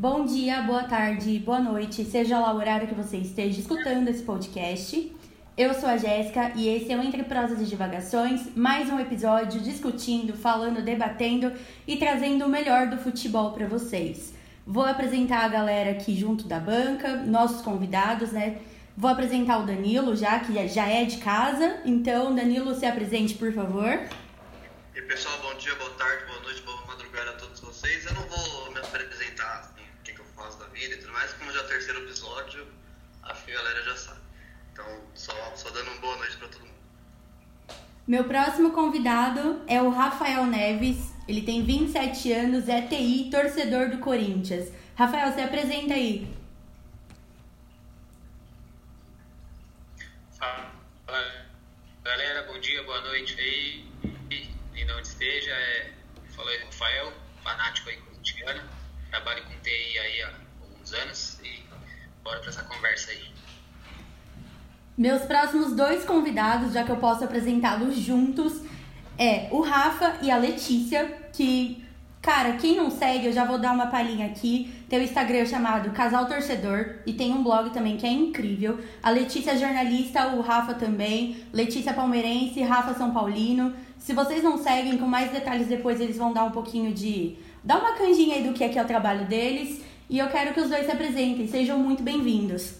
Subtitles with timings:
[0.00, 4.22] Bom dia, boa tarde, boa noite, seja lá o horário que você esteja escutando esse
[4.22, 5.12] podcast.
[5.56, 9.60] Eu sou a Jéssica e esse é o Entre Prosas e Divagações, mais um episódio
[9.60, 11.52] discutindo, falando, debatendo
[11.84, 14.32] e trazendo o melhor do futebol para vocês.
[14.64, 18.60] Vou apresentar a galera aqui junto da banca, nossos convidados, né?
[18.96, 21.80] Vou apresentar o Danilo já, que já é de casa.
[21.84, 23.98] Então, Danilo, se apresente, por favor.
[24.98, 28.04] E pessoal, bom dia, boa tarde, boa noite, boa madrugada a todos vocês.
[28.04, 30.24] Eu não vou me apresentar assim, o que, que eu
[30.78, 32.66] vida e tudo mais, como já é o terceiro episódio,
[33.22, 34.20] a galera já sabe.
[34.72, 36.78] Então, só, só dando uma boa noite para todo mundo.
[38.06, 41.12] Meu próximo convidado é o Rafael Neves.
[41.26, 44.72] Ele tem 27 anos, é TI, torcedor do Corinthians.
[44.94, 46.32] Rafael, se apresenta aí.
[50.38, 51.46] Fala,
[52.04, 53.88] galera, bom dia, boa noite aí.
[54.30, 55.92] E onde esteja, é,
[56.34, 58.62] fala aí, Rafael, fanático aí corintiano.
[59.10, 60.47] Trabalho com TI aí há
[60.88, 61.62] alguns anos e
[62.22, 63.28] bora pra essa conversa aí.
[64.96, 68.62] Meus próximos dois convidados, já que eu posso apresentá-los juntos,
[69.16, 71.84] é o Rafa e a Letícia, que
[72.20, 74.74] Cara, quem não segue, eu já vou dar uma palhinha aqui.
[74.88, 78.80] Tem o Instagram chamado Casal Torcedor e tem um blog também que é incrível.
[79.00, 81.36] A Letícia é jornalista, o Rafa também.
[81.52, 83.72] Letícia palmeirense, Rafa São Paulino.
[83.98, 87.36] Se vocês não seguem, com mais detalhes depois eles vão dar um pouquinho de.
[87.62, 89.80] Dá uma canjinha aí do que é, que é o trabalho deles.
[90.08, 91.46] E eu quero que os dois se apresentem.
[91.46, 92.74] Sejam muito bem-vindos.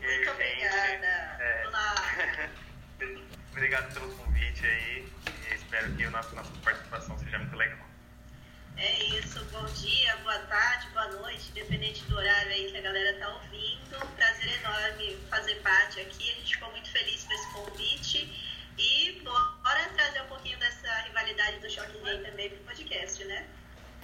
[0.00, 1.06] Muito obrigada.
[1.06, 1.64] É...
[1.68, 1.94] Olá.
[3.52, 5.04] Obrigado pelo convite aí
[5.74, 7.78] espero que a nossa, nossa participação seja muito legal.
[8.76, 13.18] É isso, bom dia, boa tarde, boa noite, independente do horário aí que a galera
[13.18, 13.53] tá ouvindo.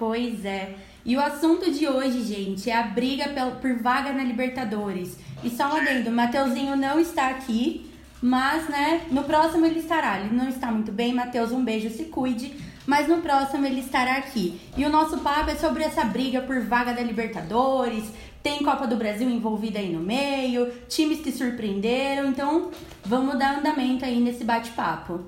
[0.01, 0.77] Pois é.
[1.05, 3.29] E o assunto de hoje, gente, é a briga
[3.61, 5.19] por vaga na Libertadores.
[5.45, 10.19] E só um adendo, o Mateuzinho não está aqui, mas, né, no próximo ele estará.
[10.19, 12.57] Ele não está muito bem, Matheus, um beijo, se cuide.
[12.87, 14.59] Mas no próximo ele estará aqui.
[14.75, 18.05] E o nosso papo é sobre essa briga por vaga da Libertadores.
[18.43, 22.31] Tem Copa do Brasil envolvida aí no meio, times que surpreenderam.
[22.31, 22.71] Então,
[23.05, 25.27] vamos dar andamento aí nesse bate-papo.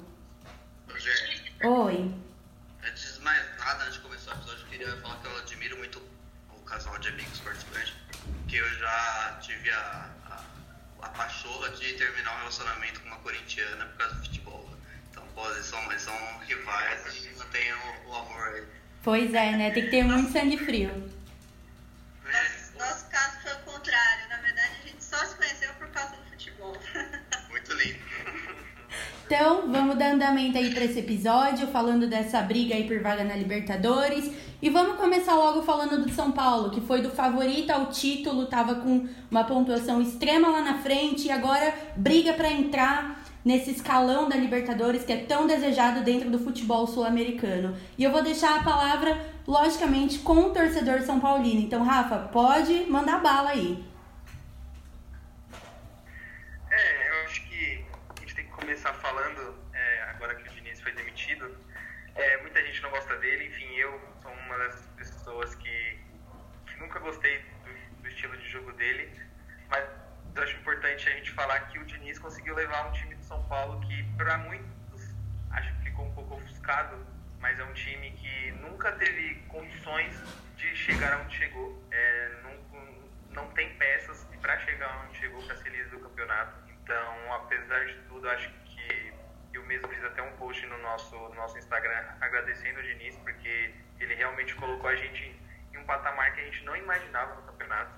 [1.62, 2.10] Oi.
[8.92, 10.12] Já tive a
[11.03, 14.70] a pachorra de terminar um relacionamento com uma corintiana por causa do futebol.
[15.10, 16.14] Então, pô, eles são, eles são
[16.47, 18.64] rivais e mantêm o, o amor aí.
[19.03, 19.70] Pois é, né?
[19.72, 20.91] Tem que ter muito sangue frio.
[22.25, 24.28] Nosso, nosso caso foi o contrário.
[24.28, 26.76] Na verdade, a gente só se conheceu por causa do futebol.
[27.50, 27.98] Muito lindo.
[29.26, 33.34] Então, vamos dar andamento aí para esse episódio, falando dessa briga aí por vaga na
[33.34, 34.30] Libertadores.
[34.62, 38.77] E vamos começar logo falando do São Paulo, que foi do favorito ao título, tava
[38.77, 44.37] com uma pontuação extrema lá na frente e agora briga para entrar nesse escalão da
[44.37, 47.77] Libertadores que é tão desejado dentro do futebol sul-americano.
[47.99, 51.61] E eu vou deixar a palavra, logicamente, com o torcedor São Paulino.
[51.61, 53.93] Então, Rafa, pode mandar bala aí.
[58.62, 61.59] começar falando, é, agora que o Diniz foi demitido,
[62.15, 65.99] é, muita gente não gosta dele, enfim, eu sou uma das pessoas que,
[66.66, 69.10] que nunca gostei do, do, estilo de jogo dele,
[69.70, 69.82] mas
[70.34, 73.42] eu acho importante a gente falar que o Diniz conseguiu levar um time de São
[73.44, 75.14] Paulo que, para muitos,
[75.53, 76.98] acho que ficou um pouco ofuscado,
[77.41, 80.14] mas é um time que nunca teve condições
[80.56, 85.70] de chegar onde chegou, é, não, não tem peças para chegar onde chegou para ser
[85.70, 86.53] líder do campeonato.
[86.69, 89.14] Então, apesar de tudo, acho que
[89.54, 93.74] eu mesmo fiz até um post no nosso, no nosso Instagram agradecendo o Diniz, porque
[93.98, 95.41] ele realmente colocou a gente
[95.82, 97.93] um patamar que a gente não imaginava no campeonato.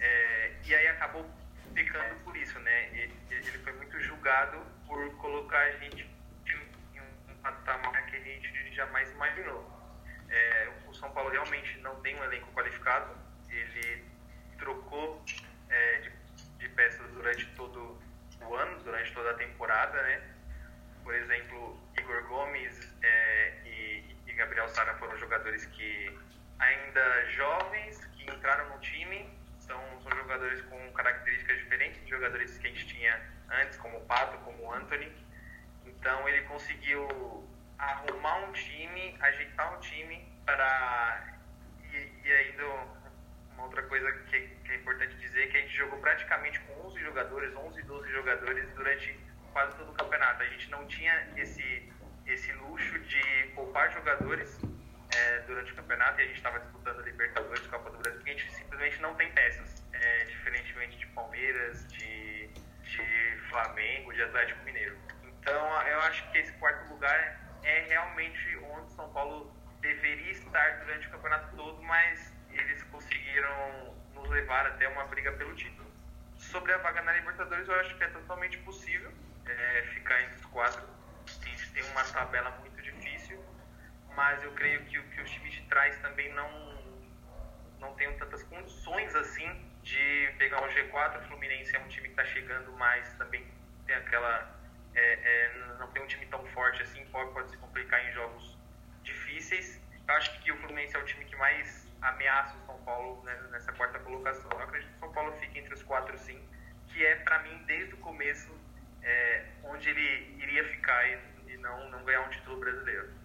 [0.00, 1.24] É, e aí acabou
[1.72, 2.88] pecando por isso, né?
[2.92, 6.10] Ele, ele foi muito julgado por colocar a gente
[6.46, 9.70] em um patamar que a gente jamais imaginou.
[10.28, 13.16] É, o São Paulo realmente não tem um elenco qualificado,
[13.48, 14.04] ele
[14.58, 15.24] trocou
[15.68, 16.12] é, de,
[16.58, 18.00] de peças durante todo
[18.40, 20.22] o ano, durante toda a temporada, né?
[21.04, 26.18] Por exemplo, Igor Gomes é, e, e, Gabriel Sara foram jogadores que
[26.58, 29.28] ainda jovens, que entraram no time,
[29.58, 33.20] são, são jogadores com características diferentes de jogadores que a gente tinha
[33.50, 35.12] antes, como o Pato, como o Anthony.
[35.86, 37.08] Então ele conseguiu
[37.78, 41.38] arrumar um time, ajeitar um time para
[41.92, 42.64] e, e ainda
[43.54, 47.00] uma outra coisa que, que, é importante dizer que a gente jogou praticamente com 11
[47.00, 49.18] jogadores, 11, 12 jogadores durante
[49.52, 50.42] quase todo o campeonato.
[50.42, 51.92] A gente não tinha esse,
[52.26, 53.22] esse luxo de
[53.54, 54.60] poupar jogadores
[55.16, 58.30] é, durante o campeonato e a gente estava disputando a Libertadores, Copa do Brasil, porque
[58.30, 64.64] a gente simplesmente não tem peças, é, diferentemente de Palmeiras, de, de Flamengo, de Atlético
[64.64, 64.96] Mineiro.
[65.24, 71.06] Então, eu acho que esse quarto lugar é realmente onde São Paulo deveria estar durante
[71.08, 75.90] o campeonato todo, mas eles conseguiram nos levar até uma briga pelo título.
[76.36, 79.12] Sobre a vaga na Libertadores, eu acho que é totalmente possível
[79.46, 80.82] é, ficar entre os quatro.
[81.40, 82.71] A gente tem uma tabela muito
[84.16, 86.72] mas eu creio que, que os times de trás também não
[87.78, 89.48] não tenham tantas condições assim
[89.82, 91.18] de pegar um G4.
[91.18, 93.44] O Fluminense é um time que está chegando, mas também
[93.86, 94.56] tem aquela
[94.94, 98.56] é, é, não tem um time tão forte assim, pode, pode se complicar em jogos
[99.02, 99.80] difíceis.
[100.06, 103.34] Eu acho que o Fluminense é o time que mais ameaça o São Paulo né,
[103.50, 104.50] nessa quarta colocação.
[104.50, 106.40] Eu acredito que o São Paulo fique entre os quatro, sim,
[106.88, 108.50] que é para mim desde o começo
[109.02, 111.18] é, onde ele iria ficar e,
[111.48, 113.21] e não, não ganhar um título brasileiro.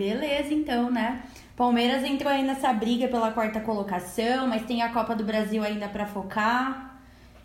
[0.00, 1.22] Beleza, então, né?
[1.54, 5.90] Palmeiras entrou aí nessa briga pela quarta colocação, mas tem a Copa do Brasil ainda
[5.90, 6.98] para focar.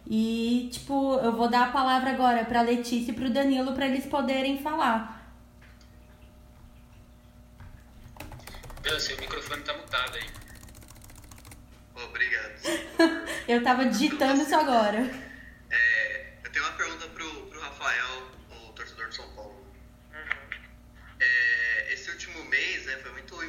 [0.08, 4.06] E, tipo, eu vou dar a palavra agora pra Letícia e pro Danilo para eles
[4.06, 5.30] poderem falar.
[8.82, 10.30] Dan, seu microfone tá mutado aí.
[12.06, 12.54] Obrigado.
[13.50, 15.00] eu tava digitando isso agora.
[15.70, 18.25] É, eu tenho uma pergunta pro, pro Rafael,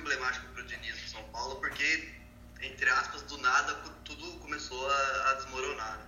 [0.07, 2.15] emblemático pro Diniz do São Paulo, porque,
[2.63, 3.75] entre aspas, do nada
[4.05, 5.99] tudo começou a, a desmoronar.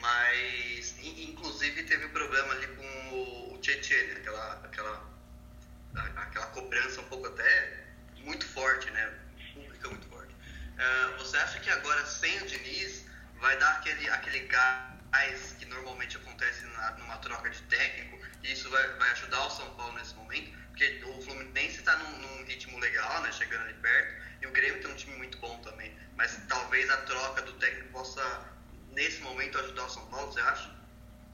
[0.00, 4.14] Mas, inclusive, teve um problema ali com o Tietchan, né?
[4.16, 5.12] aquela, aquela,
[6.16, 7.84] aquela cobrança um pouco até
[8.18, 9.18] muito forte, né?
[9.54, 10.32] Pública muito forte.
[10.32, 13.04] Uh, você acha que agora, sem o Diniz,
[13.40, 18.68] vai dar aquele, aquele gás que normalmente acontece na, numa troca de técnico e isso
[18.70, 20.61] vai, vai ajudar o São Paulo nesse momento?
[20.72, 23.30] Porque o Fluminense está num, num, ritmo legal, né?
[23.30, 25.94] Chegando ali perto, e o Grêmio tem um time muito bom também.
[26.16, 28.52] Mas talvez a troca do técnico possa
[28.92, 30.74] nesse momento ajudar o São Paulo, você acha?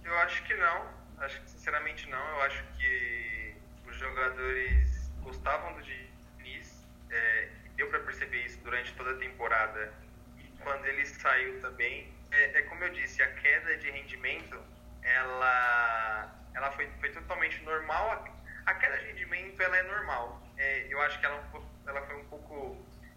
[0.05, 0.93] Eu acho que não.
[1.19, 2.29] Acho que sinceramente não.
[2.29, 3.55] Eu acho que
[3.87, 6.85] os jogadores gostavam do Diniz.
[7.11, 9.95] É, deu para perceber isso durante toda a temporada.
[10.39, 14.61] E quando ele saiu também, é, é, como eu disse, a queda de rendimento,
[15.03, 18.37] ela, ela foi, foi totalmente normal.
[18.69, 20.43] A, queda de rendimento, ela é normal.
[20.59, 21.43] É, eu acho que ela,
[21.87, 22.77] ela foi um pouco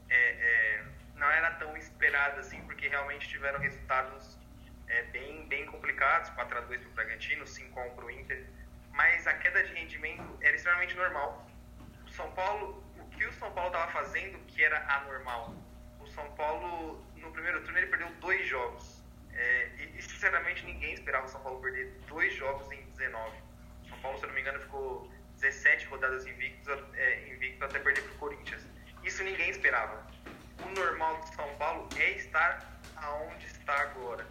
[0.09, 0.83] é, é,
[1.15, 4.37] não era tão esperada assim, porque realmente tiveram resultados
[4.87, 8.11] é, bem, bem complicados, 4 a 2 para o Bragantino, 5 a 1 para o
[8.11, 8.45] Inter,
[8.91, 11.47] mas a queda de rendimento era extremamente normal.
[12.05, 15.55] O São Paulo, o que o São Paulo estava fazendo que era anormal?
[15.99, 19.01] O São Paulo, no primeiro turno, ele perdeu dois jogos.
[19.33, 23.37] É, e, sinceramente, ninguém esperava o São Paulo perder dois jogos em 19.
[23.83, 27.79] O São Paulo, se eu não me engano, ficou 17 rodadas invicto, é, invicto até
[27.79, 28.61] perder para o Corinthians.
[29.03, 30.05] Isso ninguém esperava
[30.63, 34.25] o normal de São Paulo é estar aonde está agora.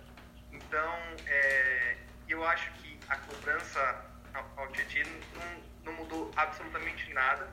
[0.53, 1.97] Então, é,
[2.29, 4.05] eu acho que a cobrança
[4.57, 7.49] ao Tietchan não, não mudou absolutamente nada.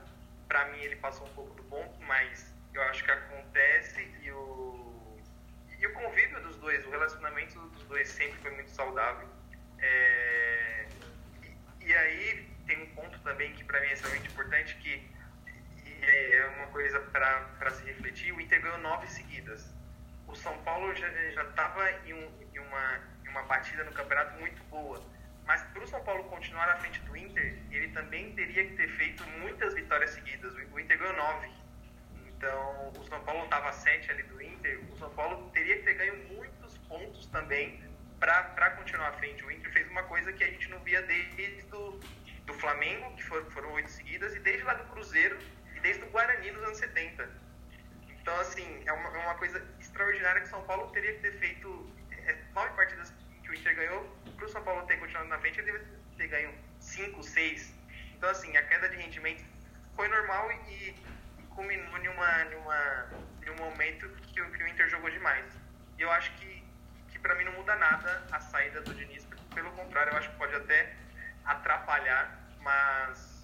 [0.48, 5.20] Para mim, ele passou um pouco do ponto, mas eu acho que acontece e o,
[5.79, 9.27] e o convívio dos dois, o relacionamento dos dois sempre foi muito saudável.
[9.79, 10.88] É,
[11.82, 15.09] e, e aí tem um ponto também que para mim é extremamente importante que
[16.01, 18.33] é uma coisa para se refletir.
[18.33, 19.74] O Inter ganhou nove seguidas.
[20.27, 21.07] O São Paulo já
[21.43, 25.01] estava em, um, em, uma, em uma batida no campeonato muito boa.
[25.45, 28.89] Mas para o São Paulo continuar à frente do Inter, ele também teria que ter
[28.89, 30.53] feito muitas vitórias seguidas.
[30.53, 31.50] O Inter ganhou nove.
[32.27, 34.79] Então, o São Paulo estava sete ali do Inter.
[34.91, 37.81] O São Paulo teria que ter ganho muitos pontos também
[38.19, 39.43] para continuar à frente.
[39.45, 42.00] O Inter fez uma coisa que a gente não via desde do,
[42.48, 45.38] do Flamengo, que foram oito seguidas, e desde lá do Cruzeiro,
[45.75, 47.30] e desde o Guarani nos anos 70.
[48.10, 51.34] Então, assim, é uma, é uma coisa extraordinária que o São Paulo teria que ter
[51.39, 53.13] feito é, nove partidas
[53.44, 55.88] que o Inter ganhou, para o São Paulo ter continuado na frente, ele deveria
[56.18, 57.74] ter ganho cinco, seis.
[58.16, 59.44] Então, assim, a queda de rendimento
[59.96, 60.89] foi normal e,
[61.39, 63.10] e culminou em, uma, em, uma,
[63.46, 65.46] em um momento que, que o Inter jogou demais.
[65.98, 66.63] E eu acho que,
[67.10, 69.27] que para mim não muda nada a saída do Diniz.
[69.54, 70.96] Pelo contrário, eu acho que pode até
[71.48, 73.38] atrapalhar, mas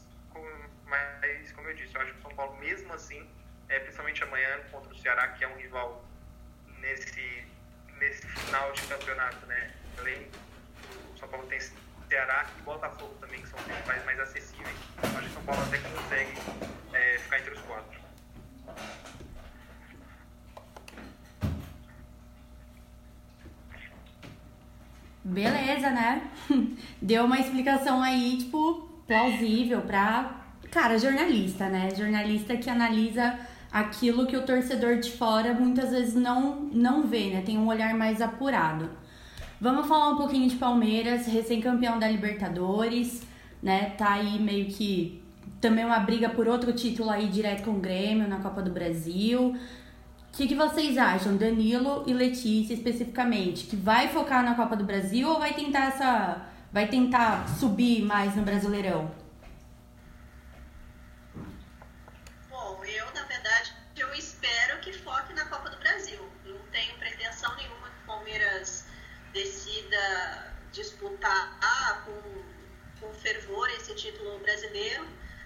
[0.94, 3.28] mas, como eu disse, eu acho que o São Paulo, mesmo assim,
[3.68, 6.06] é, principalmente amanhã contra o Ceará, que é um rival
[6.80, 7.48] nesse,
[8.00, 9.74] nesse final de campeonato, né?
[9.98, 10.30] Além,
[11.12, 11.60] o São Paulo tem
[12.08, 14.78] Ceará e Botafogo também, que são os rivais mais acessíveis.
[15.02, 16.34] Eu acho que o São Paulo até consegue
[16.94, 18.04] é, ficar entre os quatro.
[25.34, 26.22] Beleza, né?
[27.02, 30.42] Deu uma explicação aí, tipo, plausível pra.
[30.72, 31.90] Cara, jornalista, né?
[31.96, 33.38] Jornalista que analisa
[33.72, 37.42] aquilo que o torcedor de fora muitas vezes não, não vê, né?
[37.42, 38.90] Tem um olhar mais apurado.
[39.60, 43.24] Vamos falar um pouquinho de Palmeiras, recém-campeão da Libertadores,
[43.62, 43.92] né?
[43.98, 45.24] Tá aí meio que
[45.60, 49.56] também uma briga por outro título aí direto com o Grêmio na Copa do Brasil.
[50.34, 53.68] O que, que vocês acham, Danilo e Letícia especificamente?
[53.68, 56.48] Que vai focar na Copa do Brasil ou vai tentar essa.
[56.72, 59.14] vai tentar subir mais no Brasileirão?
[62.50, 66.20] Bom, eu, na verdade, eu espero que foque na Copa do Brasil.
[66.44, 68.88] Não tenho pretensão nenhuma que o Palmeiras
[69.34, 75.06] decida disputar ah, com, com fervor esse título brasileiro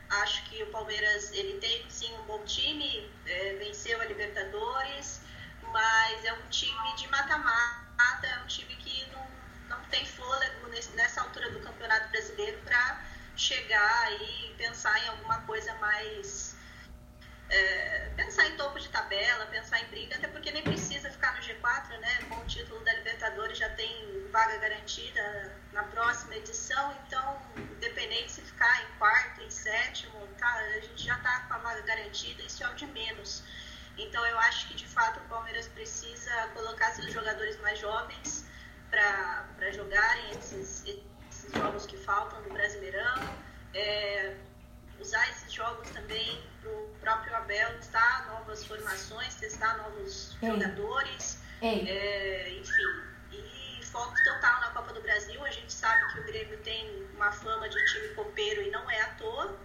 [0.09, 5.21] Acho que o Palmeiras ele tem sim um bom time, é, venceu a Libertadores,
[5.63, 9.27] mas é um time de mata-mata, é um time que não,
[9.69, 15.41] não tem fôlego nesse, nessa altura do Campeonato Brasileiro para chegar e pensar em alguma
[15.41, 16.56] coisa mais
[17.49, 21.41] é, pensar em topo de tabela, pensar em briga, até porque nem precisa ficar no
[21.41, 22.23] G4, né?
[22.29, 28.41] Com o título da Libertadores já tem vaga garantida na próxima edição, então, independente se
[28.41, 32.63] ficar em quarto, em sétimo, tá, a gente já está com a vaga garantida, isso
[32.63, 33.43] é o de menos.
[33.97, 38.45] Então, eu acho que de fato o Palmeiras precisa colocar seus jogadores mais jovens
[38.91, 43.37] para jogarem esses, esses jogos que faltam do Brasileirão.
[43.73, 44.35] É,
[44.99, 50.49] usar esses jogos também o próprio Abel testar novas formações, testar novos Ei.
[50.49, 51.89] jogadores, Ei.
[51.89, 53.07] É, enfim.
[53.31, 55.43] E foco total na Copa do Brasil.
[55.43, 59.01] A gente sabe que o Grêmio tem uma fama de time copeiro e não é
[59.01, 59.57] à toa.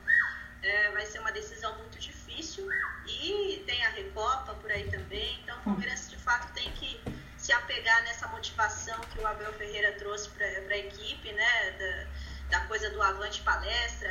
[0.62, 2.66] É, vai ser uma decisão muito difícil.
[3.06, 5.40] E tem a Recopa por aí também.
[5.42, 7.00] Então o Palmeiras de fato tem que
[7.36, 11.70] se apegar nessa motivação que o Abel Ferreira trouxe para a equipe, né?
[11.72, 14.01] Da, da coisa do avante palestra,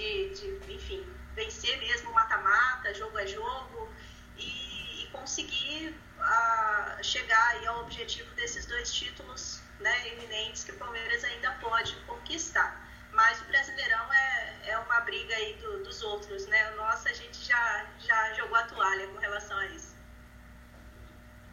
[0.00, 3.92] de, de enfim, vencer mesmo mata-mata, jogo a jogo
[4.36, 11.22] e, e conseguir uh, chegar ao objetivo desses dois títulos, né, eminentes que o Palmeiras
[11.24, 12.88] ainda pode conquistar.
[13.12, 16.70] Mas o Brasileirão é, é uma briga aí do, dos outros, né?
[16.72, 19.96] O nosso a gente já, já jogou a toalha com relação a isso.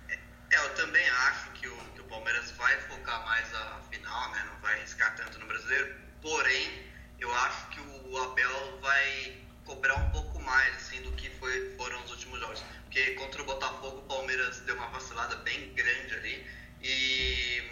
[0.07, 0.19] É,
[0.51, 4.43] eu também acho que o, que o Palmeiras vai focar mais a final, né?
[4.51, 5.99] Não vai arriscar tanto no brasileiro.
[6.21, 11.75] Porém, eu acho que o Abel vai cobrar um pouco mais assim, do que foi,
[11.75, 12.63] foram os últimos jogos.
[12.83, 16.47] Porque contra o Botafogo, o Palmeiras deu uma vacilada bem grande ali.
[16.81, 17.63] E,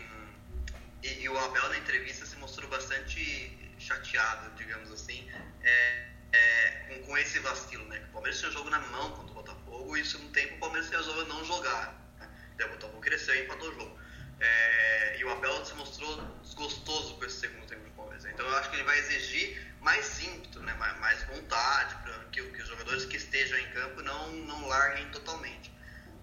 [1.03, 5.29] e, e o Abel, na entrevista, se mostrou bastante chateado, digamos assim,
[5.63, 7.85] é, é, com, com, esse vacilo.
[7.85, 8.03] Né?
[8.09, 10.59] O Palmeiras tinha o jogo na mão contra o Botafogo e, isso um tempo, o
[10.59, 12.01] Palmeiras resolveu não jogar.
[12.57, 13.99] Daí o Botafogo cresceu e empatou o jogo.
[14.39, 18.25] É, e o Abel se mostrou desgostoso com esse segundo tempo Palmeiras.
[18.25, 22.41] Então eu acho que ele vai exigir mais ímpeto, né, mais, mais vontade, para que,
[22.41, 25.71] que, os jogadores que estejam em campo não, não larguem totalmente.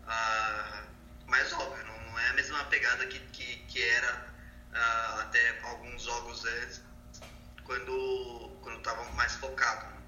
[0.06, 0.84] Ah,
[1.26, 4.26] mas óbvio, não, não, é a mesma pegada que, que, que era
[4.74, 6.82] ah, até alguns jogos antes,
[7.64, 9.86] quando estava mais focado.
[9.86, 10.02] Né?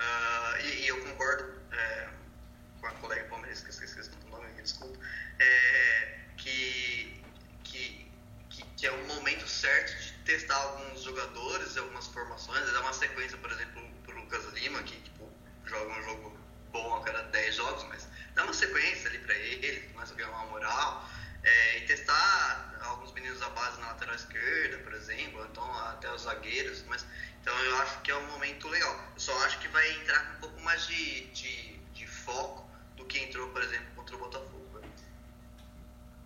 [0.00, 2.08] Ah, e, e, eu concordo é,
[2.80, 4.98] com a colega palmeirense, que esqueci o nome, me desculpa,
[5.38, 7.24] é, que,
[7.62, 8.10] que,
[8.76, 13.82] que, é o momento certo testar alguns jogadores, algumas formações, dar uma sequência, por exemplo,
[14.04, 15.30] para o Lucas Lima, que tipo,
[15.64, 16.38] joga um jogo
[16.72, 20.30] bom a cada 10 jogos, mas dá uma sequência ali para ele, começa a ganhar
[20.30, 21.08] uma moral.
[21.42, 26.22] É, e testar alguns meninos da base na lateral esquerda, por exemplo, então até os
[26.22, 27.04] zagueiros, mas
[27.42, 29.12] então eu acho que é um momento legal.
[29.14, 32.66] Eu só acho que vai entrar com um pouco mais de, de, de foco
[32.96, 34.63] do que entrou, por exemplo, contra o Botafogo.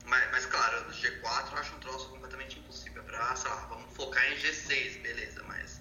[0.09, 3.03] Mas, mas claro, no G4 eu acho um troço completamente impossível.
[3.05, 5.81] Pra, sei lá, vamos focar em G6, beleza, mas,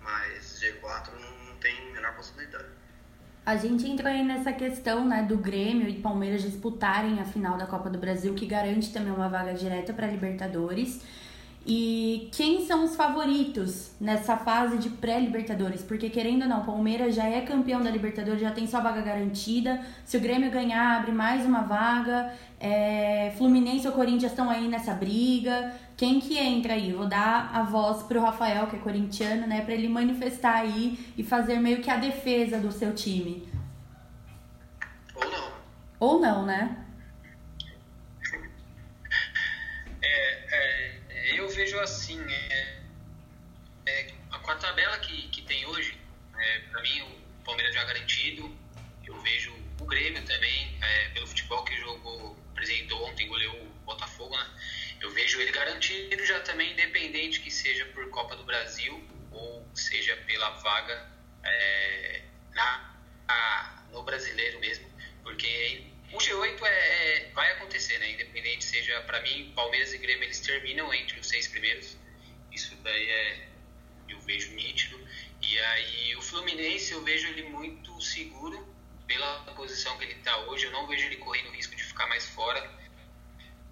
[0.00, 2.66] mas G4 não, não tem a menor possibilidade.
[3.46, 7.66] A gente entra aí nessa questão né, do Grêmio e Palmeiras disputarem a final da
[7.66, 11.00] Copa do Brasil, que garante também uma vaga direta para Libertadores.
[11.70, 15.82] E quem são os favoritos nessa fase de pré-Libertadores?
[15.82, 19.02] Porque querendo ou não, o Palmeiras já é campeão da Libertadores, já tem sua vaga
[19.02, 19.78] garantida.
[20.02, 22.32] Se o Grêmio ganhar, abre mais uma vaga.
[22.58, 25.74] É, Fluminense ou Corinthians estão aí nessa briga.
[25.94, 26.90] Quem que entra aí?
[26.90, 31.22] Vou dar a voz pro Rafael, que é corintiano, né, para ele manifestar aí e
[31.22, 33.46] fazer meio que a defesa do seu time.
[35.14, 35.48] Ou não.
[36.00, 36.87] Ou não, né?
[41.58, 42.78] Vejo assim, é,
[43.84, 45.98] é, com a tabela que, que tem hoje,
[46.38, 48.56] é, para mim o Palmeiras já garantido,
[49.04, 54.36] eu vejo o Grêmio também, é, pelo futebol que jogou apresentou ontem, goleou o Botafogo,
[54.36, 54.46] né?
[55.00, 60.16] Eu vejo ele garantido já também, independente que seja por Copa do Brasil ou seja
[60.26, 61.10] pela vaga
[61.42, 62.22] é,
[62.54, 64.88] na, no brasileiro mesmo,
[65.24, 68.12] porque o G8 é, é, vai acontecer, né?
[68.12, 71.96] Independente seja, para mim, Palmeiras e Grêmio eles terminam entre os seis primeiros.
[72.50, 73.48] Isso daí é,
[74.08, 74.98] eu vejo nítido.
[75.42, 78.74] E aí o Fluminense eu vejo ele muito seguro
[79.06, 80.64] pela posição que ele está hoje.
[80.64, 82.70] Eu não vejo ele correndo risco de ficar mais fora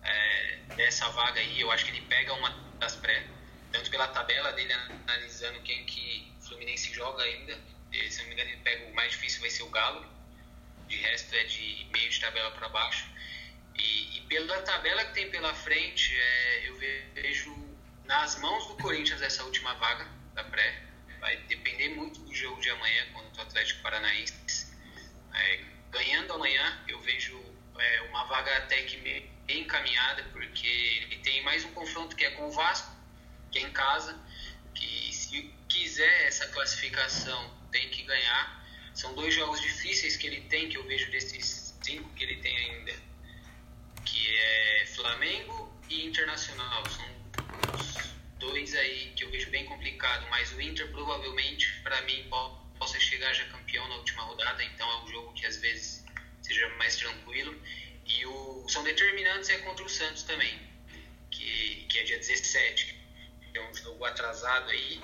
[0.02, 1.61] é, dessa vaga aí.
[1.61, 3.26] Eu acho que ele pega uma das pré,
[3.73, 7.59] tanto pela tabela dele analisando quem que o Fluminense joga ainda.
[8.11, 10.16] Se não me engano, ele pega o mais difícil vai ser o Galo.
[10.87, 13.09] De resto é de meio de tabela para baixo.
[13.75, 17.55] E, e, pela tabela que tem pela frente, é, eu vejo
[18.05, 20.83] nas mãos do Corinthians essa última vaga da pré.
[21.21, 24.75] Vai depender muito do jogo de amanhã contra o Atlético Paranaense.
[25.35, 27.38] É, ganhando amanhã, eu vejo
[27.78, 32.31] é, uma vaga até que bem encaminhada, porque ele tem mais um confronto que é
[32.31, 32.95] com o Vasco,
[33.50, 34.19] que é em casa,
[34.75, 38.56] que se quiser essa classificação tem que ganhar.
[38.97, 42.57] São dois jogos difíceis que ele tem, que eu vejo desses cinco que ele tem
[42.57, 42.95] ainda,
[44.07, 46.83] que é Flamengo e Internacional.
[46.88, 47.05] São
[48.38, 52.26] dois aí que eu vejo bem complicado, mas o Inter provavelmente, para mim,
[52.79, 56.03] possa chegar já campeão na última rodada, então é um jogo que às vezes
[56.41, 57.55] seja mais tranquilo.
[58.07, 60.59] E o são determinantes é contra o Santos também,
[61.31, 62.99] que, que é dia 17,
[63.53, 65.03] é um jogo atrasado aí,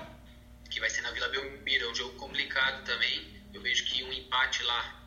[0.71, 3.42] que vai ser na Vila Belmiro, é um jogo complicado também.
[3.53, 5.03] Eu vejo que um empate lá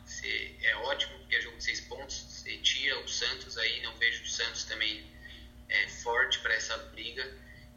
[0.63, 4.23] é ótimo, porque é jogo de seis pontos, você tira o Santos aí, não vejo
[4.23, 5.05] o Santos também
[5.69, 7.29] é, forte para essa briga.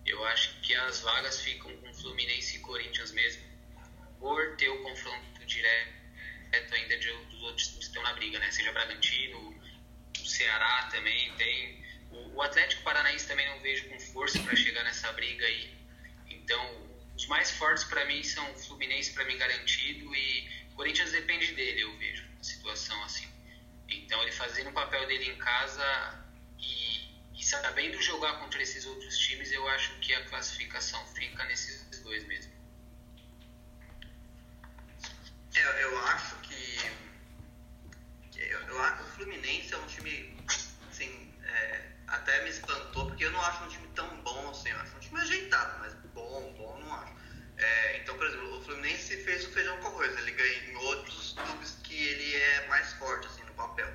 [0.06, 3.42] Eu acho que as vagas ficam com Fluminense e Corinthians mesmo,
[4.18, 6.00] por ter o confronto direto
[6.72, 8.50] ainda de, dos outros que estão na briga, né?
[8.50, 9.60] Seja Bragantino,
[10.18, 11.84] o Ceará também tem.
[12.10, 15.74] O, o Atlético Paranaense também não vejo com força para chegar nessa briga aí.
[16.28, 21.82] Então, os mais fortes para mim são Fluminense para mim garantido e Corinthians depende dele,
[21.82, 23.28] eu vejo a situação assim.
[23.86, 25.84] Então, ele fazendo o papel dele em casa
[26.58, 32.24] e sabendo jogar contra esses outros times, eu acho que a classificação fica nesses dois
[32.24, 32.50] mesmo.
[35.54, 36.78] É, eu acho que,
[38.30, 40.34] que eu, eu, o Fluminense é um time,
[40.88, 44.78] assim, é, até me espantou, porque eu não acho um time tão bom assim, eu
[44.78, 46.59] acho um time ajeitado, mas bom, acho.
[47.62, 51.76] É, então, por exemplo, o Fluminense fez o feijão com arroz, ele ganhou outros clubes
[51.82, 53.88] que ele é mais forte, assim, no papel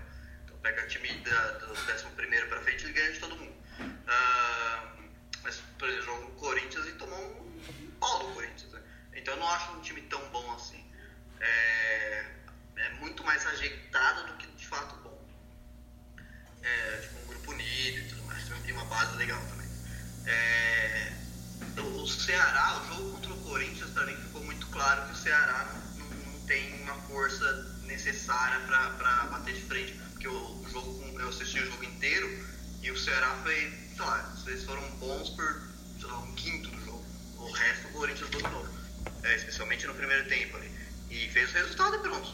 [0.65, 3.53] pega time da, do 11 para frente, ele ganha de todo mundo.
[3.79, 5.09] Uh,
[5.43, 8.71] mas, por exemplo, jogou o Corinthians e tomou um pau do Corinthians.
[8.71, 8.81] Né?
[9.13, 10.83] Então eu não acho um time tão bom assim.
[11.39, 12.25] É,
[12.77, 15.23] é muito mais ajeitado do que de fato bom.
[16.63, 18.43] É, tipo, um grupo unido e tudo mais.
[18.63, 19.67] Tem uma base legal também.
[20.25, 21.13] É,
[21.81, 26.05] o Ceará, o jogo contra o Corinthians, mim ficou muito claro que o Ceará não,
[26.05, 31.59] não, não tem uma força necessária para bater de frente que o jogo, eu assisti
[31.59, 32.45] o jogo inteiro
[32.81, 33.55] e o Ceará foi,
[33.95, 37.05] sei lá, eles foram bons por lá, um quinto do jogo.
[37.37, 38.67] O resto o Corinthians dominou,
[39.23, 40.71] é, especialmente no primeiro tempo ali.
[41.09, 42.31] E fez o resultado e pronto.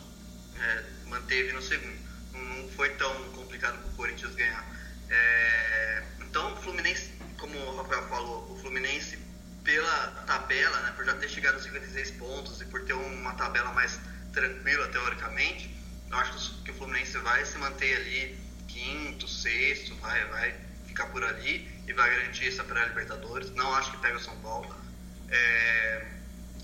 [0.60, 2.00] É, manteve no segundo.
[2.34, 4.66] Não foi tão complicado para o Corinthians ganhar.
[5.10, 9.18] É, então, o Fluminense, como o Rafael falou, o Fluminense,
[9.64, 13.74] pela tabela, né, por já ter chegado aos 56 pontos e por ter uma tabela
[13.74, 14.00] mais
[14.32, 15.76] tranquila teoricamente,
[16.10, 21.24] eu acho que o Fluminense vai se manter ali quinto, sexto, vai, vai ficar por
[21.24, 23.50] ali e vai garantir essa pré-Libertadores.
[23.52, 24.74] Não acho que pega o São Paulo.
[25.30, 26.06] É,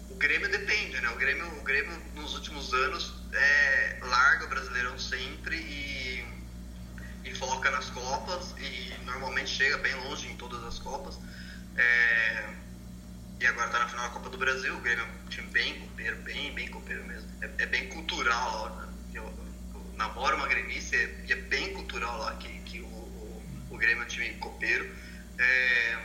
[0.10, 1.10] o Grêmio depende, né?
[1.10, 6.26] O Grêmio, o Grêmio nos últimos anos é, larga o Brasileirão sempre e,
[7.28, 11.20] e foca nas Copas e normalmente chega bem longe em todas as Copas.
[11.76, 12.50] É,
[13.40, 14.76] e agora está na final da Copa do Brasil.
[14.76, 17.30] O Grêmio é um time bem copeiro, bem, bem copeiro mesmo.
[17.42, 18.94] É, é bem cultural, né?
[19.14, 23.78] eu, eu namoro uma gremista e é bem cultural lá que, que o, o, o
[23.78, 24.90] Grêmio é um time copeiro.
[25.38, 26.00] É,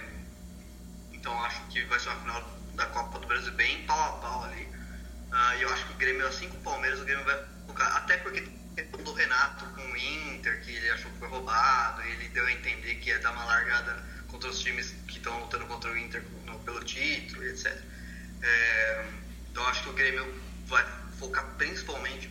[1.12, 4.44] então acho que vai ser uma final da Copa do Brasil bem pau a pau
[4.44, 4.62] ali.
[5.32, 7.96] Uh, e eu acho que o Grêmio, assim como o Palmeiras, o Grêmio vai focar,
[7.96, 8.42] até porque
[9.04, 12.94] do Renato com o Inter, que ele achou que foi roubado, ele deu a entender
[12.96, 16.22] que ia dar uma largada contra os times que estão lutando contra o Inter
[16.64, 17.76] pelo título, etc.
[18.42, 19.06] É,
[19.50, 20.85] então acho que o Grêmio vai
[21.18, 22.30] focar principalmente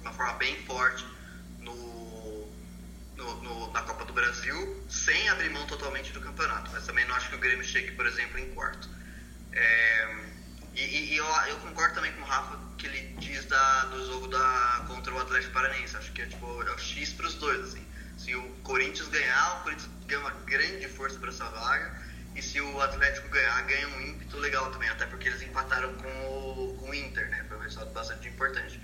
[0.00, 1.04] uma forma bem forte
[1.58, 2.50] no,
[3.16, 6.70] no, no, na Copa do Brasil, sem abrir mão totalmente do campeonato.
[6.72, 8.88] Mas também não acho que o Grêmio chegue, por exemplo, em quarto.
[9.52, 10.31] É,
[10.74, 14.28] e, e eu, eu, concordo também com o Rafa que ele diz da, do jogo
[14.28, 15.96] da, contra o Atlético Paranaense.
[15.96, 17.60] Acho que é, tipo, é o X para os dois.
[17.60, 17.86] Assim.
[18.18, 22.02] Se o Corinthians ganhar, o Corinthians ganha uma grande força para essa vaga.
[22.34, 26.08] E se o Atlético ganhar, ganha um ímpeto legal também, até porque eles empataram com
[26.08, 27.44] o, com o Inter, né?
[27.46, 28.80] Foi um resultado bastante importante.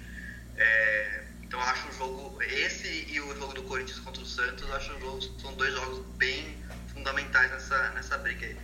[0.57, 4.70] É, então eu acho o jogo, esse e o jogo do Corinthians contra o Santos,
[4.72, 8.57] acho jogo, são dois jogos bem fundamentais nessa, nessa briga aí.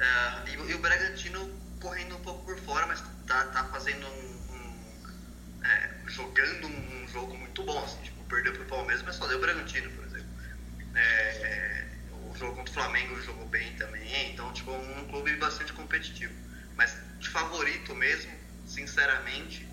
[0.00, 4.54] É, e, e, o Bragantino correndo um pouco por fora, mas tá, tá fazendo um.
[4.54, 9.26] um é, jogando um, um, jogo muito bom, assim, tipo, perdeu pro Palmeiras, mas só
[9.26, 10.28] deu o Bragantino, por exemplo.
[10.94, 11.88] É,
[12.30, 16.32] o jogo contra o Flamengo jogou bem também, então, tipo, um clube bastante competitivo.
[16.76, 18.32] Mas de favorito mesmo,
[18.66, 19.68] sinceramente,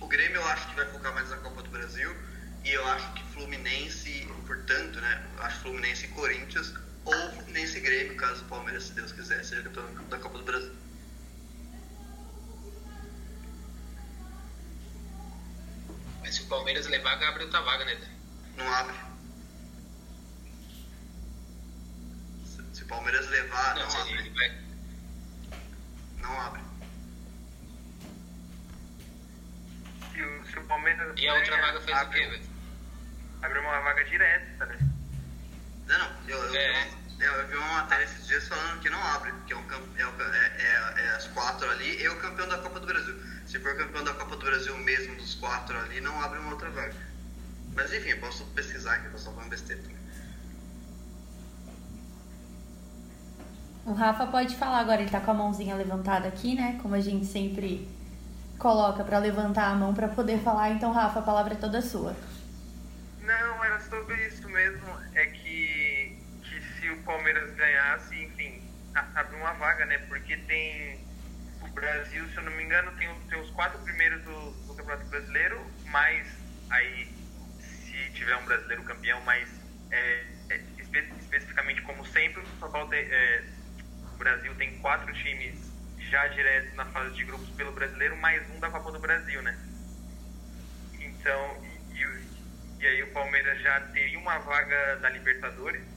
[0.00, 2.16] o Grêmio eu acho que vai focar mais na Copa do Brasil
[2.64, 6.72] e eu acho que Fluminense, portanto, né, acho Fluminense e Corinthians
[7.04, 10.44] ou Fluminense e Grêmio, caso o Palmeiras, se Deus quiser, seja campeão da Copa do
[10.44, 10.72] Brasil.
[16.22, 18.00] Mas se o Palmeiras levar, abre outra vaga, né?
[18.56, 18.94] Não abre.
[22.72, 24.30] Se, o Palmeiras levar, não, não abre.
[24.30, 24.62] Vai...
[26.18, 26.62] Não abre.
[30.12, 31.18] Se o, se o Palmeiras.
[31.18, 32.50] E a outra vaga fez abre, o quê, velho?
[33.42, 34.78] Abre uma vaga direta, né?
[35.86, 36.28] Não, não.
[36.28, 36.84] Eu, eu, é.
[36.86, 40.02] uma, eu, vi uma matéria esses dias falando que não abre, que é, um, é,
[40.02, 43.14] é, é, é as quatro ali e o campeão da Copa do Brasil.
[43.46, 46.70] Se for campeão da Copa do Brasil mesmo dos quatro ali, não abre uma outra
[46.70, 46.94] vaga.
[47.74, 50.02] Mas enfim, eu posso pesquisar aqui, eu posso falar besteira também.
[53.84, 56.78] O Rafa pode falar agora, ele tá com a mãozinha levantada aqui, né?
[56.80, 57.88] Como a gente sempre
[58.56, 60.70] coloca para levantar a mão para poder falar.
[60.70, 62.14] Então, Rafa, a palavra é toda sua.
[63.20, 64.86] Não, era sobre isso mesmo.
[65.14, 68.62] É que, que se o Palmeiras ganhasse, enfim,
[68.94, 69.98] abre uma vaga, né?
[70.08, 71.02] Porque tem
[71.72, 75.66] Brasil, se eu não me engano, tem, tem os quatro primeiros do, do Campeonato Brasileiro,
[75.86, 76.26] mas
[76.70, 77.08] aí,
[77.58, 79.48] se tiver um brasileiro campeão, mas
[79.90, 83.44] é, é, espe especificamente como sempre, o São é,
[84.14, 85.72] o Brasil tem quatro times
[86.10, 89.58] já diretos na fase de grupos pelo brasileiro, mais um da Copa do Brasil, né?
[91.00, 95.91] Então, e, e aí o Palmeiras já teria uma vaga da Libertadores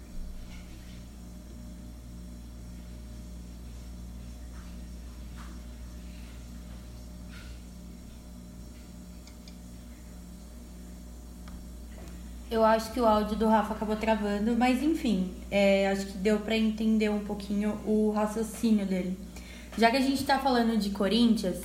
[12.55, 16.39] Eu acho que o áudio do Rafa acabou travando, mas enfim, é, acho que deu
[16.39, 19.19] para entender um pouquinho o raciocínio dele.
[19.77, 21.57] Já que a gente está falando de Corinthians,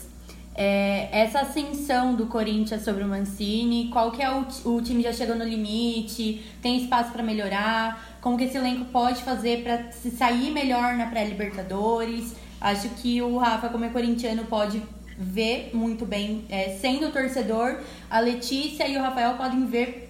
[0.52, 5.12] é, essa ascensão do Corinthians sobre o Mancini, qual que é o, o time já
[5.12, 10.10] chegou no limite, tem espaço para melhorar, como que esse elenco pode fazer para se
[10.10, 12.34] sair melhor na pré-Libertadores.
[12.60, 14.82] Acho que o Rafa, como é corintiano, pode
[15.16, 17.78] ver muito bem, é, sendo torcedor,
[18.10, 20.09] a Letícia e o Rafael podem ver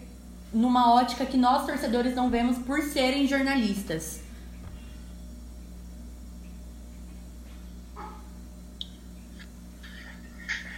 [0.52, 4.20] numa ótica que nós torcedores não vemos por serem jornalistas.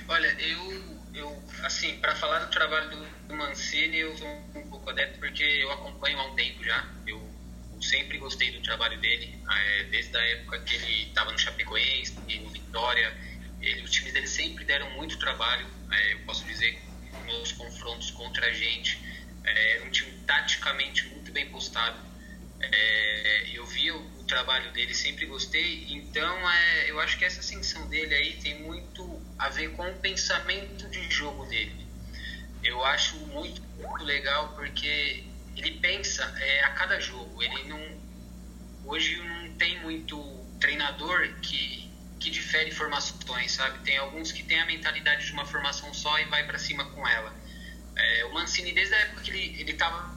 [0.08, 4.90] Olha, eu, eu assim, para falar do trabalho do, do, Mancini, eu sou um pouco
[4.90, 6.87] adepto porque eu acompanho há um tempo já.
[7.06, 7.18] Eu,
[7.74, 12.14] eu sempre gostei do trabalho dele, é, desde a época que ele estava no Chapecoense,
[12.40, 13.16] no Vitória.
[13.62, 16.78] Ele, os times dele sempre deram muito trabalho, é, eu posso dizer,
[17.26, 19.00] nos confrontos contra a gente
[19.44, 21.98] é um time taticamente muito bem postado.
[22.61, 25.87] É, eu vi o, o, trabalho dele, sempre gostei.
[25.90, 29.94] Então, é, eu acho que essa ascensão dele aí tem muito a ver com o
[29.98, 31.87] pensamento de jogo dele.
[32.62, 35.24] Eu acho muito, muito legal porque
[35.57, 37.42] ele pensa é, a cada jogo.
[37.42, 38.02] Ele não
[38.85, 40.18] hoje não tem muito
[40.61, 41.83] treinador que
[42.22, 43.81] que difere formações, sabe?
[43.81, 47.07] Tem alguns que têm a mentalidade de uma formação só e vai para cima com
[47.07, 47.35] ela.
[47.96, 50.14] É, o Mancini, desde a época que ele estava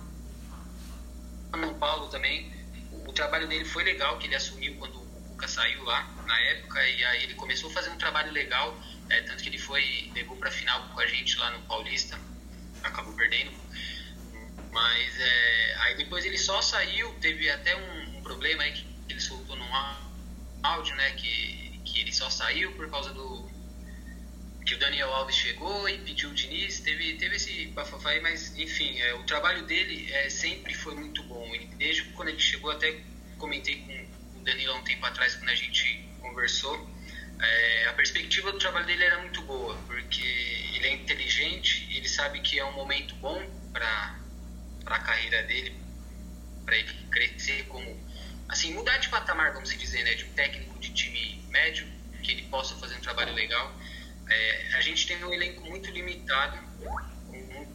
[1.57, 2.51] no Paulo também,
[2.91, 6.39] o, o, trabalho dele foi legal, que ele assumiu quando o Cuca saiu lá, na
[6.39, 8.77] época, e aí ele começou a fazer um trabalho legal,
[9.09, 12.19] é, tanto que ele foi, levou para a final com a gente lá no Paulista,
[12.83, 13.51] acabou perdendo.
[14.71, 19.21] Mas é, aí depois ele só saiu, teve até um, um problema aí que ele
[19.21, 19.65] soltou no
[20.63, 23.49] áudio, né, que, que ele só saiu por causa do,
[24.65, 28.57] que o Daniel Alves chegou e pediu o Diniz, teve, teve esse bafafá aí, mas
[28.57, 31.45] enfim, é, o trabalho dele é, sempre foi muito bom.
[31.77, 32.99] Desde quando ele chegou, até
[33.37, 36.89] comentei com o Danilo há um tempo atrás, quando a gente conversou,
[37.39, 42.39] é, a perspectiva do trabalho dele era muito boa, porque ele é inteligente, ele sabe
[42.39, 44.19] que é um momento bom para
[44.87, 45.75] a carreira dele,
[46.65, 48.03] para ele crescer como.
[48.47, 51.87] Assim, mudar de patamar, vamos dizer, né, de um técnico de time médio,
[52.21, 53.75] que ele possa fazer um trabalho legal.
[54.29, 57.65] É, a gente tem um elenco muito limitado, com,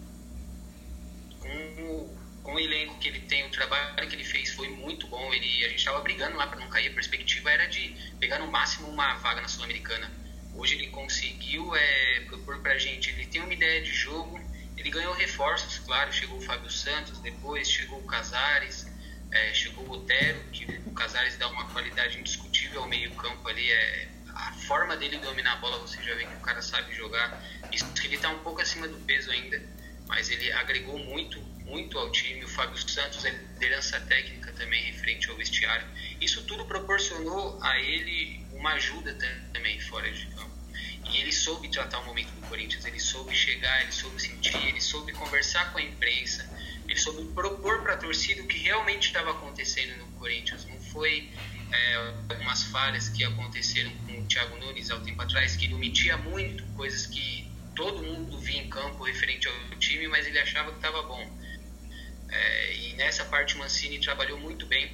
[1.38, 5.32] com, com um elenco que ele tem, o trabalho que ele fez foi muito bom.
[5.32, 6.88] Ele, a gente estava brigando lá para não cair.
[6.88, 10.10] A perspectiva era de pegar no máximo uma vaga na Sul-Americana.
[10.54, 13.10] Hoje ele conseguiu é, propor para a gente.
[13.10, 14.40] Ele tem uma ideia de jogo.
[14.76, 16.12] Ele ganhou reforços, claro.
[16.12, 18.86] Chegou o Fábio Santos, depois chegou o Casares,
[19.30, 23.70] é, chegou o Otero, que o Casares dá uma qualidade indiscutível ao meio-campo ali.
[23.70, 24.08] É,
[24.48, 27.42] a forma dele dominar a bola, você já vê que o cara sabe jogar.
[27.70, 29.62] Isso que ele está um pouco acima do peso ainda,
[30.06, 32.42] mas ele agregou muito, muito ao time.
[32.44, 35.86] O Fábio Santos, a liderança técnica também referente ao vestiário.
[36.20, 39.16] Isso tudo proporcionou a ele uma ajuda
[39.52, 40.50] também fora de campo.
[41.12, 44.80] E ele soube tratar o momento do Corinthians, ele soube chegar, ele soube sentir, ele
[44.80, 46.48] soube conversar com a imprensa,
[46.86, 50.64] ele soube propor para a torcida o que realmente estava acontecendo no Corinthians.
[50.66, 51.28] Não foi
[51.72, 51.94] é,
[52.28, 56.16] algumas falhas que aconteceram com o Thiago Nunes há um tempo atrás, que ele omitia
[56.16, 60.76] muito coisas que todo mundo via em campo referente ao time, mas ele achava que
[60.76, 61.38] estava bom.
[62.28, 64.90] É, e nessa parte o Mancini trabalhou muito bem,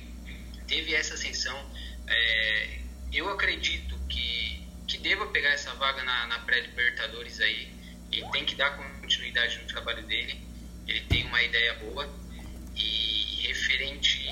[0.66, 1.58] teve essa ascensão.
[2.06, 2.78] É,
[3.12, 7.72] eu acredito que, que deva pegar essa vaga na, na pré-libertadores aí,
[8.12, 10.40] ele tem que dar continuidade no trabalho dele,
[10.86, 12.08] ele tem uma ideia boa,
[12.76, 14.28] e referente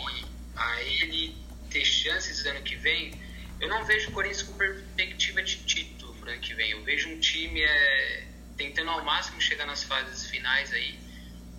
[0.56, 1.43] a ele
[1.74, 3.12] ter chances ano que vem,
[3.60, 6.70] eu não vejo o Corinthians com perspectiva de título para ano que vem.
[6.70, 10.96] Eu vejo um time é, tentando ao máximo chegar nas fases finais aí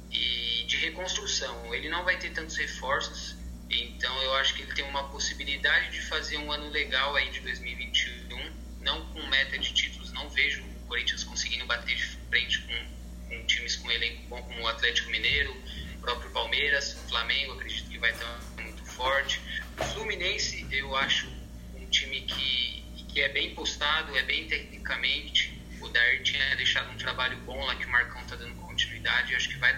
[0.10, 1.76] e de reconstrução.
[1.76, 3.36] Ele não vai ter tantos reforços,
[3.70, 7.42] então eu acho que ele tem uma possibilidade de fazer um ano legal aí de
[7.42, 10.14] 2021, não com meta de títulos.
[10.14, 14.62] Não vejo o Corinthians conseguindo bater de frente com, com times com elenco bom como
[14.62, 15.52] o Atlético Mineiro,
[15.98, 18.55] o próprio Palmeiras, o Flamengo, acredito que vai estar muito
[18.96, 19.42] forte.
[19.80, 21.28] O Fluminense, eu acho
[21.76, 25.62] um time que, que é bem postado, é bem tecnicamente.
[25.82, 29.36] O Dair tinha deixado um trabalho bom lá que o Marcão está dando continuidade.
[29.36, 29.78] Acho que vai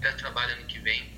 [0.00, 1.10] dar trabalho ano que vem.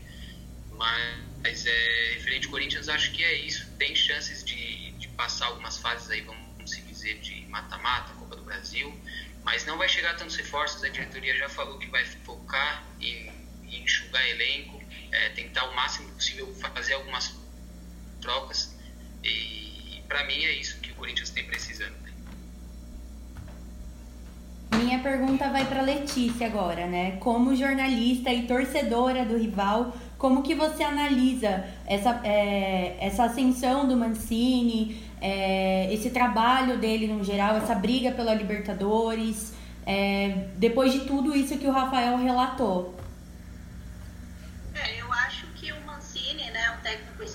[0.72, 3.70] Mas é, referente ao Corinthians, acho que é isso.
[3.78, 8.42] Tem chances de, de passar algumas fases aí, vamos se dizer, de mata-mata, Copa do
[8.42, 8.98] Brasil.
[9.44, 10.82] Mas não vai chegar tantos reforços.
[10.82, 13.30] A diretoria já falou que vai focar em,
[13.64, 14.83] em enxugar elenco,
[15.14, 17.34] é, tentar o máximo possível fazer algumas
[18.20, 18.74] trocas.
[19.22, 21.94] E, para mim é isso que o Corinthians tem precisando.
[22.02, 22.12] Né?
[24.76, 27.12] Minha pergunta vai para Letícia agora, né?
[27.20, 33.96] Como jornalista e torcedora do rival, como que você analisa essa, é, essa ascensão do
[33.96, 39.54] Mancini, é, esse trabalho dele no geral, essa briga pela Libertadores,
[39.86, 42.93] é, depois de tudo isso que o Rafael relatou?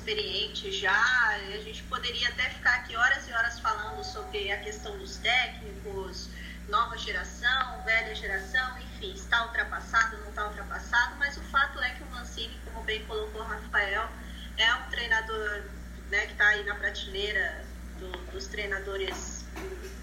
[0.10, 1.30] Experiente já.
[1.54, 6.30] A gente poderia até ficar aqui horas e horas falando sobre a questão dos técnicos,
[6.68, 12.04] nova geração, velha geração, enfim, está ultrapassado, não está ultrapassado, mas o fato é que
[12.04, 14.10] o Mancini, como bem colocou o Rafael,
[14.58, 15.64] é um treinador
[16.10, 17.66] né, que está aí na prateleira
[18.00, 19.46] do, dos treinadores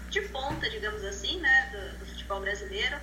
[0.09, 2.97] de ponta, digamos assim, né, do, do futebol brasileiro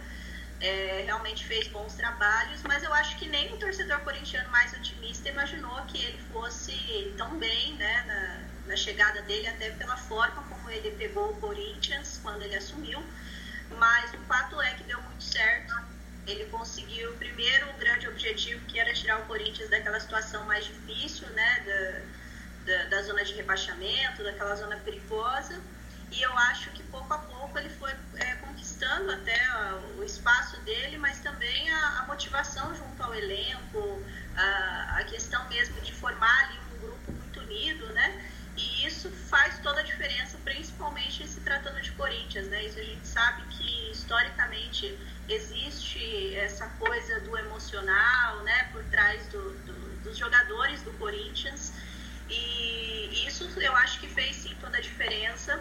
[0.60, 5.28] é, realmente fez bons trabalhos, mas eu acho que nem o torcedor corintiano mais otimista
[5.28, 10.70] imaginou que ele fosse tão bem né, na, na, chegada dele, até pela forma como
[10.70, 13.02] ele pegou o Corinthians quando ele assumiu.
[13.78, 15.74] Mas o fato é que deu muito certo.
[16.26, 21.28] Ele conseguiu, primeiro, o grande objetivo, que era tirar o Corinthians daquela situação mais difícil,
[21.30, 21.60] né,
[22.64, 25.60] da, da, da zona de rebaixamento, daquela zona perigosa.
[26.10, 29.38] E eu acho que pouco a pouco ele foi é, conquistando até
[29.96, 34.02] o espaço dele, mas também a, a motivação junto ao elenco,
[34.36, 38.30] a, a, questão mesmo de formar ali um grupo muito unido, né?
[38.56, 42.64] E isso faz toda a diferença, principalmente se tratando de Corinthians, né?
[42.64, 44.96] Isso a gente sabe que historicamente
[45.28, 48.68] existe essa coisa do emocional, né?
[48.72, 51.72] Por trás do, do, dos jogadores do Corinthians.
[52.28, 55.60] E isso eu acho que fez sim toda a diferença.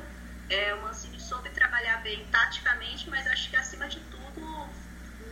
[0.49, 4.69] É, o Mancini soube trabalhar bem taticamente, mas acho que acima de tudo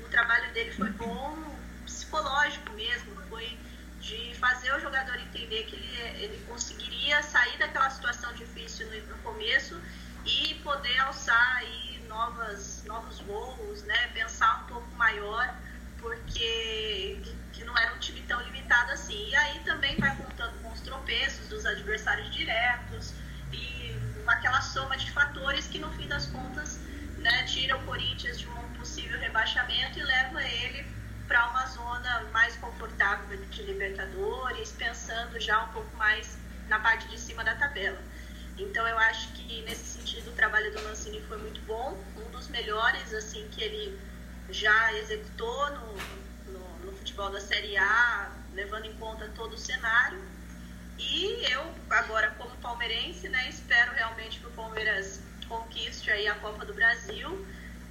[0.04, 3.58] o trabalho dele foi bom psicológico mesmo, foi
[4.00, 9.17] de fazer o jogador entender que ele, ele conseguiria sair daquela situação difícil no, no
[9.21, 9.80] começo
[10.26, 14.08] e poder alçar aí novas, novos voos, né?
[14.08, 15.56] pensar um pouco maior,
[16.00, 17.21] porque
[17.54, 19.30] que não era um time tão limitado assim.
[19.30, 23.13] E aí também vai contando com os tropeços dos adversários diretos,
[24.32, 26.80] aquela soma de fatores que no fim das contas
[27.17, 30.86] né, tira o Corinthians de um possível rebaixamento e leva ele
[31.28, 37.20] para uma zona mais confortável de Libertadores, pensando já um pouco mais na parte de
[37.20, 38.02] cima da tabela.
[38.58, 42.48] Então eu acho que nesse sentido o trabalho do Mancini foi muito bom, um dos
[42.50, 44.00] melhores assim que ele
[44.50, 45.94] já executou no,
[46.52, 50.22] no, no futebol da Série A levando em conta todo o cenário.
[51.10, 56.66] E eu, agora como palmeirense, né, espero realmente que o Palmeiras conquiste aí a Copa
[56.66, 57.46] do Brasil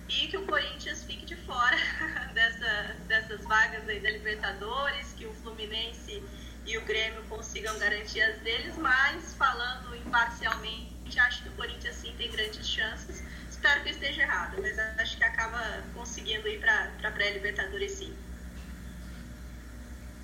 [0.09, 1.77] e que o Corinthians fique de fora
[2.35, 6.23] dessa, dessas vagas aí da Libertadores, que o Fluminense
[6.67, 12.15] e o Grêmio consigam garantir as deles, mas falando imparcialmente, acho que o Corinthians sim
[12.17, 13.23] tem grandes chances.
[13.49, 18.17] Espero que esteja errado, mas acho que acaba conseguindo ir para a pré-Libertadores sim.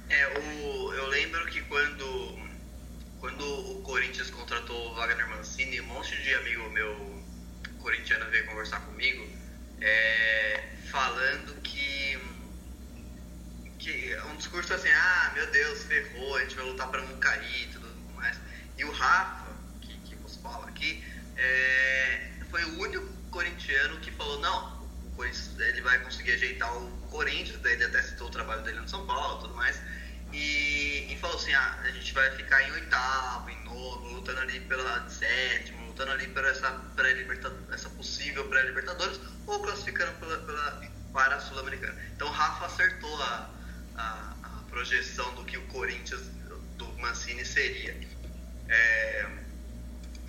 [0.08, 2.45] É, o, eu lembro que quando,
[3.20, 7.24] quando o Corinthians contratou o Wagner Mancini, um monte de amigo meu
[7.78, 9.26] corintiano veio conversar comigo,
[9.80, 12.18] é, falando que,
[13.78, 17.68] que um discurso assim, ah, meu Deus, ferrou, a gente vai lutar para não cair
[17.68, 18.38] e tudo mais.
[18.76, 21.04] E o Rafa, que, que vos fala aqui,
[21.36, 24.76] é, foi o único corintiano que falou, não,
[25.58, 29.06] ele vai conseguir ajeitar o Corinthians, daí ele até citou o trabalho dele no São
[29.06, 29.80] Paulo e tudo mais.
[30.32, 34.60] E, e, falou assim, ah, a gente vai ficar em oitavo, em nono, lutando ali
[34.60, 37.26] pela sétimo, lutando ali por essa, pré
[37.72, 41.96] essa possível pré-libertadores, ou classificando pela, pela, para a Sul-Americana.
[42.14, 43.50] Então Rafa acertou a,
[43.96, 46.22] a, a, projeção do que o Corinthians
[46.76, 47.96] do Mancini seria.
[48.68, 49.26] É,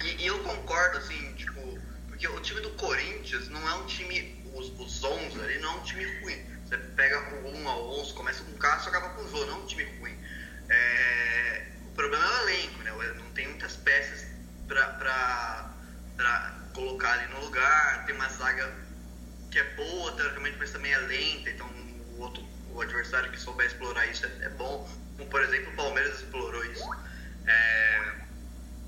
[0.03, 4.41] e, e, eu concordo, assim, tipo, porque o time do Corinthians não é um time,
[4.53, 8.13] os, os 11 ali não é um time ruim você pega com 1 ao 11,
[8.13, 10.17] começa com o Cássio acaba com o Jô, não é um time ruim.
[10.69, 12.91] É, o problema é o elenco, né?
[13.15, 14.25] Não tem muitas peças
[14.67, 15.71] para
[16.73, 18.05] colocar ali no lugar.
[18.05, 18.69] Tem uma zaga
[19.49, 21.49] que é boa, teoricamente, mas também é lenta.
[21.49, 24.89] Então, o, outro, o adversário que souber explorar isso é, é bom.
[25.15, 26.83] Como, por exemplo, o Palmeiras explorou isso.
[27.45, 28.13] É,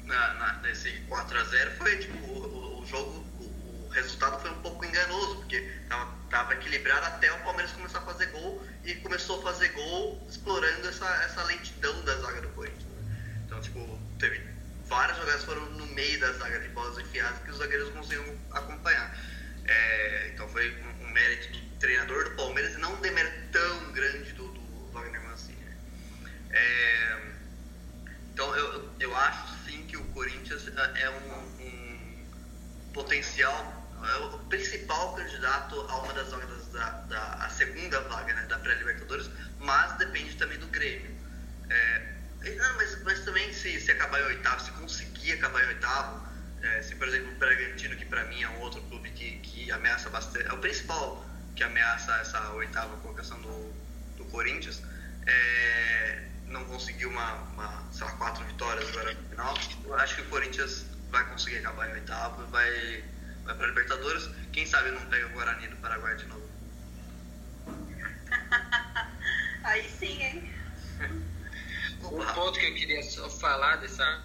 [0.04, 4.84] na, na, nesse 4x0 foi tipo, o, o jogo, o, o resultado foi um pouco
[4.84, 9.52] enganoso, porque tava estava equilibrado até o Palmeiras começar a fazer gol e começou a
[9.52, 12.84] fazer gol explorando essa, essa lentidão da zaga do Corinthians.
[12.84, 13.42] Né?
[13.46, 14.48] Então, tipo, teve
[14.86, 19.18] várias jogadas foram no meio da zaga de bolas enfiadas que os zagueiros conseguiam acompanhar.
[19.66, 23.92] É, então foi um, um, mérito do treinador do Palmeiras e não um demérito tão
[23.92, 25.58] grande do, do Wagner Mancini.
[25.58, 25.78] Né?
[26.52, 27.22] É,
[28.34, 32.28] então eu, eu acho sim que o Corinthians é um, um
[32.94, 33.79] potencial é
[34.34, 39.30] o principal candidato a uma das vagas da, da a segunda vaga né, da pré-libertadores,
[39.60, 41.12] mas depende também do Grêmio.
[41.70, 42.14] É,
[42.56, 46.28] não, mas, mas também se, se acabar em oitavo, se conseguir acabar em oitavo,
[46.62, 49.72] é, se por exemplo o Bragantino, que para mim é um outro clube que, que
[49.72, 53.74] ameaça bastante, é o principal que ameaça essa oitava colocação do,
[54.18, 54.82] do Corinthians,
[55.26, 60.22] é, não conseguiu uma, uma, sei lá, quatro vitórias agora no final, eu acho que
[60.22, 63.04] o Corinthians vai conseguir acabar em oitavo vai
[63.50, 64.30] vai para Libertadores.
[64.52, 66.50] Quem sabe não pega o Guarani do Paraguai de novo.
[69.64, 70.54] Aí sim, hein?
[72.02, 74.24] Um ponto que eu queria só falar dessa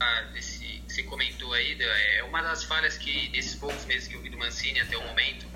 [0.00, 4.14] ah, desse que você comentou aí é uma das falhas que nesses poucos meses que
[4.14, 5.46] eu vi do Mancini até o momento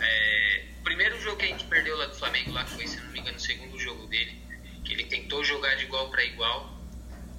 [0.00, 3.10] é, o primeiro jogo que a gente perdeu lá do Flamengo lá foi se não
[3.10, 4.38] me engano o segundo jogo dele
[4.84, 6.78] que ele tentou jogar de igual para igual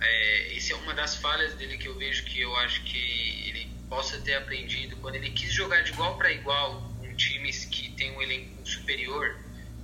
[0.02, 2.98] é, esse é uma das falhas dele que eu vejo que eu acho que
[3.48, 7.92] ele possa ter aprendido quando ele quis jogar de igual para igual com times que
[7.92, 9.40] tem um elenco superior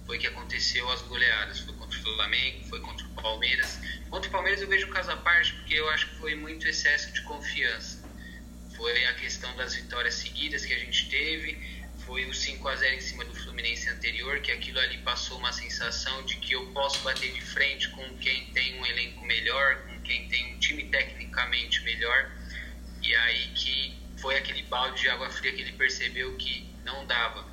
[0.06, 1.60] foi que aconteceu as goleadas.
[1.60, 3.80] Foi contra o Flamengo foi contra o Palmeiras.
[4.10, 6.68] Contra o Palmeiras eu vejo um caso à parte porque eu acho que foi muito
[6.68, 8.04] excesso de confiança.
[8.76, 12.96] Foi a questão das vitórias seguidas que a gente teve foi o 5 a 0
[12.96, 17.00] em cima do Fluminense anterior que aquilo ali passou uma sensação de que eu posso
[17.04, 21.82] bater de frente com quem tem um elenco melhor com quem tem um time tecnicamente
[21.84, 22.32] melhor
[23.02, 24.64] e aí que foi aquele
[25.52, 27.46] que ele percebeu que não dava.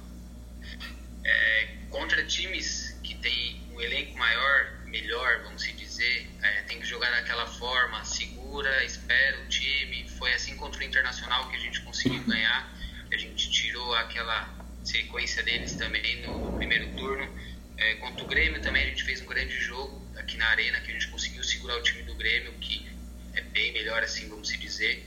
[1.24, 6.86] É, contra times que tem um elenco maior, melhor, vamos se dizer, é, tem que
[6.86, 10.08] jogar daquela forma, segura, espera o time.
[10.18, 12.72] Foi assim contra o Internacional que a gente conseguiu ganhar.
[13.12, 14.48] A gente tirou aquela
[14.84, 17.28] sequência deles também no, primeiro turno.
[17.76, 20.90] É, contra o Grêmio também a gente fez um grande jogo aqui na arena que
[20.90, 22.88] a gente conseguiu segurar o time do Grêmio, que
[23.34, 25.06] é bem melhor assim, vamos se dizer.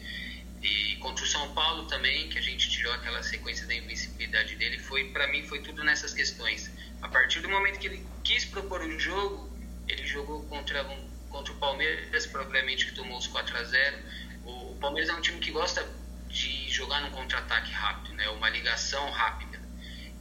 [1.42, 5.44] São Paulo também, que a gente tirou aquela sequência da invencibilidade dele, foi para mim
[5.48, 6.70] foi tudo nessas questões.
[7.02, 9.52] A partir do momento que ele quis propor o jogo,
[9.88, 13.98] ele jogou contra um, contra o Palmeiras, provavelmente que tomou os 4 a 0.
[14.46, 15.84] O, o Palmeiras é um time que gosta
[16.28, 18.30] de jogar num contra-ataque rápido, né?
[18.30, 19.60] Uma ligação rápida.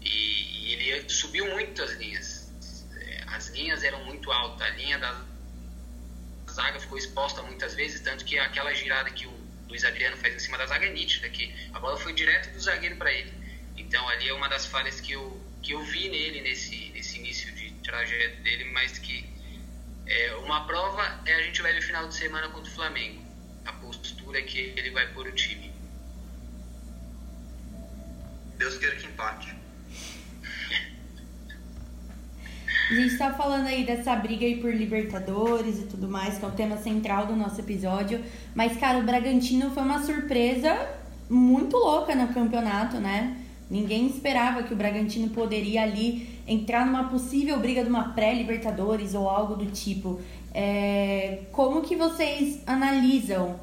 [0.00, 2.50] E, e ele subiu muito as linhas.
[3.26, 5.22] As linhas eram muito altas, a linha da
[6.50, 9.39] zaga ficou exposta muitas vezes, tanto que aquela girada que o
[9.70, 12.60] Luiz Adriano faz em cima da zaga é nítida, que a bola foi direto do
[12.60, 13.32] zagueiro para ele.
[13.76, 17.52] Então ali é uma das falhas que eu, que eu vi nele nesse, nesse início
[17.54, 19.30] de trajeto dele, mas que
[20.06, 23.22] É, uma prova é a gente vai ver final de semana contra o Flamengo.
[23.64, 25.72] A postura que ele vai pôr o time.
[28.58, 29.59] Deus queira que empate.
[32.90, 36.48] A gente tá falando aí dessa briga aí por Libertadores e tudo mais, que é
[36.48, 38.20] o tema central do nosso episódio.
[38.52, 40.76] Mas, cara, o Bragantino foi uma surpresa
[41.28, 43.36] muito louca no campeonato, né?
[43.70, 49.30] Ninguém esperava que o Bragantino poderia ali entrar numa possível briga de uma pré-Libertadores ou
[49.30, 50.20] algo do tipo.
[50.52, 53.54] É, como que vocês analisam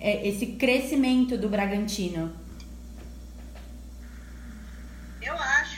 [0.00, 2.32] é, esse crescimento do Bragantino?
[5.22, 5.75] Eu acho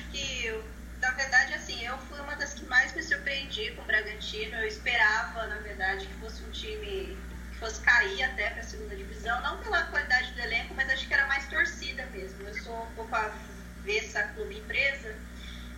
[3.38, 4.56] surpreendi com o Bragantino.
[4.56, 7.16] Eu esperava, na verdade, que fosse um time
[7.52, 11.06] que fosse cair até para a segunda divisão, não pela qualidade do elenco, mas acho
[11.06, 12.46] que era mais torcida mesmo.
[12.46, 15.14] Eu sou um pouco avessa clube empresa,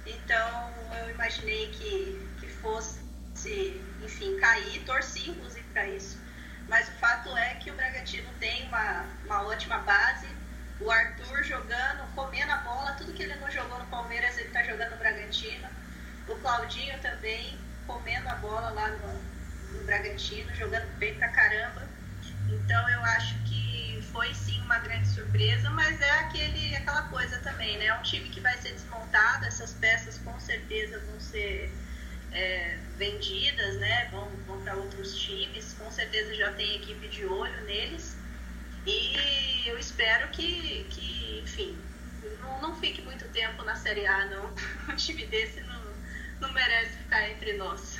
[0.06, 3.00] então eu imaginei que, que fosse,
[4.02, 6.18] enfim, cair, torci inclusive para isso.
[6.68, 10.28] Mas o fato é que o Bragantino tem uma, uma ótima base.
[10.80, 14.62] O Arthur jogando, comendo a bola, tudo que ele não jogou no Palmeiras, ele está
[14.62, 15.68] jogando no Bragantino.
[16.30, 21.88] O Claudinho também comendo a bola lá no, no Bragantino, jogando bem pra caramba.
[22.48, 27.76] Então eu acho que foi sim uma grande surpresa, mas é aquele, aquela coisa também,
[27.78, 27.86] né?
[27.86, 31.70] É um time que vai ser desmontado, essas peças com certeza vão ser
[32.32, 34.08] é, vendidas, né?
[34.10, 38.16] Vão, vão para outros times, com certeza já tem equipe de olho neles.
[38.86, 41.76] E eu espero que, que enfim,
[42.40, 44.54] não, não fique muito tempo na Série A, não.
[44.88, 45.69] Um time desse não,
[46.40, 47.98] não merece ficar entre nós.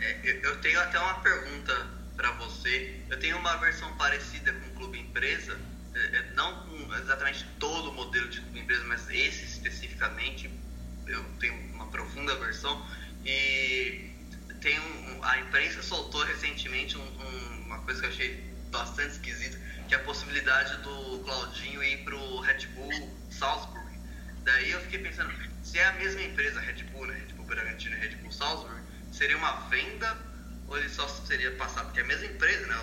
[0.00, 1.86] É, eu tenho até uma pergunta
[2.16, 3.00] para você.
[3.08, 5.58] Eu tenho uma versão parecida com o Clube Empresa,
[5.94, 10.50] é, é, não com exatamente todo o modelo de Clube Empresa, mas esse especificamente.
[11.06, 12.86] Eu tenho uma profunda versão
[13.24, 14.10] e
[14.62, 19.58] tem um, a imprensa soltou recentemente um, um, uma coisa que eu achei bastante esquisita,
[19.86, 23.83] que é a possibilidade do Claudinho ir pro Red Bull Salzburg.
[24.44, 25.32] Daí eu fiquei pensando,
[25.62, 27.14] se é a mesma empresa, Red Bull, né?
[27.14, 28.80] Red Bull Bragantino e Red Bull Salzburg,
[29.10, 30.16] seria uma venda
[30.68, 31.84] ou ele só seria passar?
[31.84, 32.74] Porque é a mesma empresa, né?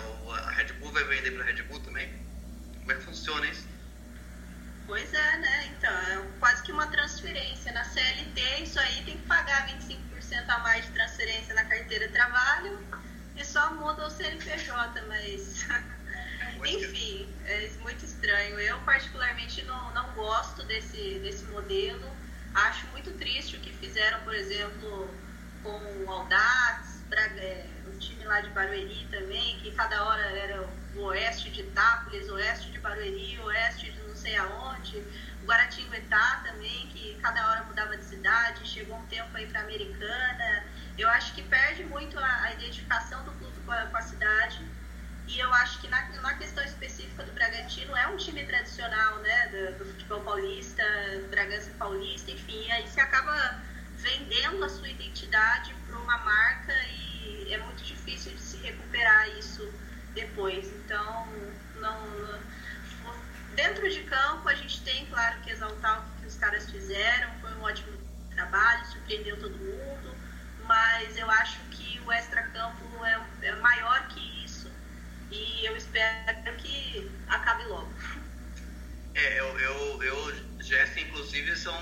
[0.44, 2.12] A Red Bull vai vender para Red Bull também.
[2.80, 3.66] Como é que funciona isso?
[4.86, 5.66] Pois é, né?
[5.76, 7.72] Então, é quase que uma transferência.
[7.72, 12.12] Na CLT, isso aí tem que pagar 25% a mais de transferência na carteira de
[12.12, 12.78] trabalho
[13.36, 15.64] e só muda o CNPJ, mas.
[16.64, 18.58] Enfim, é muito estranho.
[18.60, 22.10] Eu, particularmente, não, não gosto desse, desse modelo.
[22.54, 25.08] Acho muito triste o que fizeram, por exemplo,
[25.62, 31.00] com o Audax, é, o time lá de Barueri também, que cada hora era o
[31.00, 34.98] oeste de Itápolis, oeste de Barueri, oeste de não sei aonde.
[35.42, 40.64] O Guaratinguetá também, que cada hora mudava de cidade, chegou um tempo aí para Americana.
[40.96, 44.64] Eu acho que perde muito a, a identificação do clube com a, com a, cidade.
[45.32, 49.48] E eu acho que na, na, questão específica do Bragantino, é um time tradicional, né,
[49.48, 50.82] do, do futebol paulista,
[51.30, 53.58] Bragança Paulista, enfim, aí você acaba
[53.96, 59.72] vendendo a sua identidade para uma marca e é muito difícil de se recuperar isso
[60.12, 60.66] depois.
[60.66, 61.26] Então,
[61.76, 63.14] não, não,
[63.54, 67.54] dentro de campo a gente tem, claro, que exaltar o que os caras fizeram, foi
[67.54, 67.96] um ótimo
[68.34, 70.14] trabalho, surpreendeu todo mundo,
[70.66, 74.31] mas eu acho que o extra-campo é, é maior que
[75.32, 77.88] e eu espero que acabe logo.
[79.14, 81.74] É, eu, eu, eu Jess, inclusive, são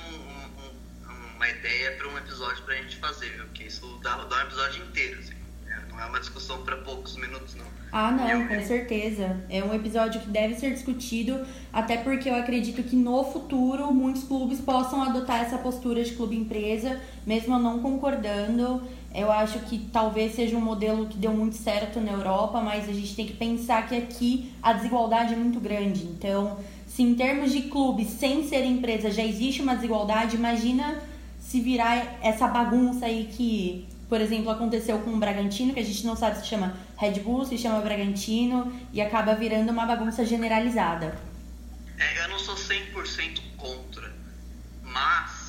[1.37, 3.45] uma ideia para um episódio para a gente fazer, viu?
[3.45, 5.35] Porque isso dá, dá um episódio inteiro, assim.
[5.69, 7.67] É, não é uma discussão para poucos minutos, não.
[7.93, 9.41] Ah, não, eu, com certeza.
[9.49, 14.25] É um episódio que deve ser discutido, até porque eu acredito que no futuro muitos
[14.25, 18.87] clubes possam adotar essa postura de clube-empresa, mesmo eu não concordando.
[19.13, 22.93] Eu acho que talvez seja um modelo que deu muito certo na Europa, mas a
[22.93, 26.05] gente tem que pensar que aqui a desigualdade é muito grande.
[26.05, 31.01] Então, se em termos de clubes sem ser empresa já existe uma desigualdade, imagina
[31.41, 36.07] se virar essa bagunça aí que, por exemplo, aconteceu com o Bragantino, que a gente
[36.07, 41.19] não sabe se chama Red Bull, se chama Bragantino, e acaba virando uma bagunça generalizada.
[41.99, 44.15] É, eu não sou 100% contra,
[44.85, 45.40] mas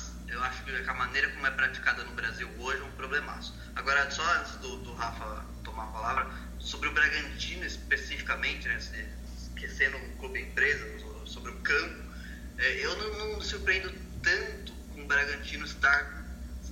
[0.42, 3.54] eu acho que a maneira como é praticada no Brasil hoje é um problemaço.
[3.76, 6.26] Agora, só antes do, do Rafa tomar a palavra,
[6.58, 8.76] sobre o Bragantino especificamente, né,
[9.36, 10.84] esquecendo o clube empresa,
[11.26, 12.02] sobre o campo,
[12.58, 16.24] é, eu não, não me surpreendo tanto com o Bragantino estar,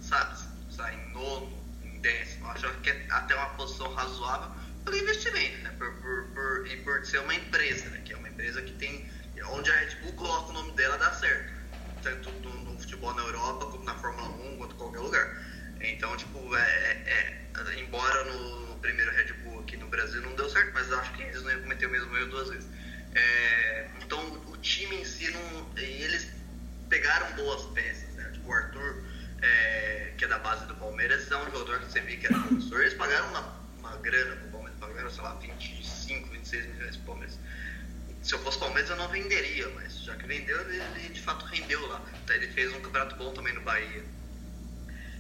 [0.03, 0.37] sabe,
[0.69, 2.49] estar em nono, em décimo.
[2.49, 4.51] Acho que é até uma posição razoável
[4.85, 5.71] pelo investimento, né?
[5.79, 8.03] Por, por, por, e por ser uma empresa, né?
[8.05, 9.09] Que é uma empresa que tem.
[9.53, 11.60] Onde a Red Bull coloca o nome dela dá certo.
[12.03, 15.37] Tanto no, no futebol na Europa, como na Fórmula 1, quanto qualquer lugar.
[15.81, 20.35] Então, tipo, é, é, é embora no, no, primeiro Red Bull aqui no Brasil não
[20.35, 22.69] deu certo, mas acho que eles não iam cometer o mesmo erro duas vezes.
[23.15, 25.73] É, então o time em si não.
[25.77, 26.31] Eles
[26.89, 28.31] pegaram boas peças, né?
[28.33, 29.05] Tipo o Arthur,
[29.43, 32.39] é, que é da base do Palmeiras, é um jogador que você vê que era
[32.39, 37.07] professor, eles pagaram uma, uma grana pro Palmeiras, pagaram, sei lá, 25, 26 milhões pro
[37.07, 37.39] Palmeiras.
[38.23, 41.45] Se eu fosse Palmeiras eu não venderia, mas já que vendeu, ele, ele de fato
[41.47, 42.03] rendeu lá.
[42.23, 44.05] Então, ele fez um campeonato bom também no Bahia.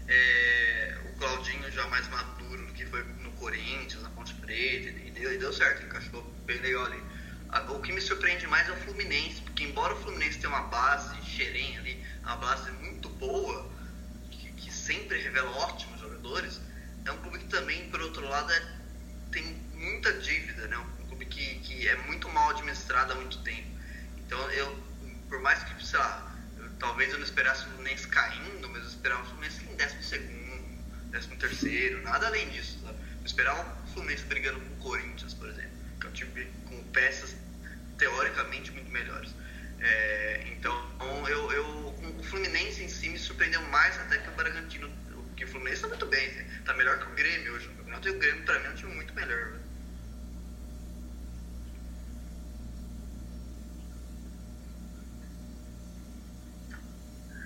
[0.06, 5.10] É, o Claudinho já mais maduro do que foi no Corinthians, na Ponte Preta, e
[5.12, 7.02] deu, e deu certo, encaixou bem legal ali.
[7.70, 11.20] O que me surpreende mais é o Fluminense, porque embora o Fluminense tenha uma base
[11.22, 13.68] xerém ali, uma base muito boa,
[14.30, 16.60] que, que sempre revela ótimos jogadores,
[17.04, 18.62] é um clube que também, por outro lado, é,
[19.32, 19.42] tem
[19.74, 20.76] muita dívida, né?
[21.30, 23.68] Que, que é muito mal administrado há muito tempo.
[24.18, 24.76] Então, eu,
[25.28, 28.88] por mais que, sei lá, eu, talvez eu não esperasse o Fluminense caindo, mas eu
[28.88, 32.78] esperava o Fluminense em décimo segundo, décimo terceiro, nada além disso.
[32.82, 32.98] Sabe?
[33.20, 35.70] Eu esperava o Fluminense brigando com o Corinthians, por exemplo,
[36.00, 37.34] que é um time com peças
[37.96, 39.34] teoricamente muito melhores.
[39.80, 40.74] É, então,
[41.28, 41.64] eu, eu,
[42.18, 44.90] o Fluminense em si me surpreendeu mais até que o Bragantino,
[45.36, 46.28] que o Fluminense está muito bem,
[46.58, 48.94] está melhor que o Grêmio hoje no campeonato, o Grêmio para mim é um time
[48.94, 49.52] muito melhor.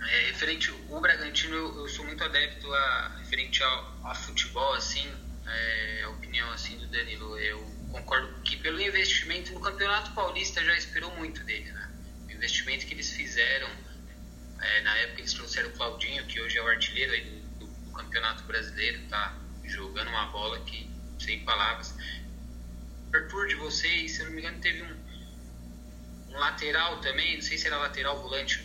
[0.07, 5.11] É, referente o Bragantino, eu, eu, sou muito adepto a referente ao, a futebol, assim,
[5.47, 7.39] é, a opinião assim do Danilo.
[7.39, 11.91] Eu concordo que pelo investimento no Campeonato Paulista já esperou muito dele, né?
[12.27, 13.69] O investimento que eles fizeram
[14.61, 17.13] é, na época eles trouxeram o Claudinho, que hoje é o artilheiro
[17.59, 20.89] do, do, Campeonato Brasileiro, tá jogando uma bola que
[21.19, 21.95] sem palavras.
[23.13, 24.97] Arthur de vocês, se eu não me engano, teve um,
[26.31, 28.59] um lateral também, não sei se era lateral volante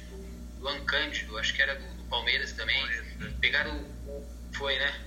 [0.59, 2.83] Luan Cândido, acho que era do, do Palmeiras também.
[3.39, 5.05] Pegaram o, Foi, né?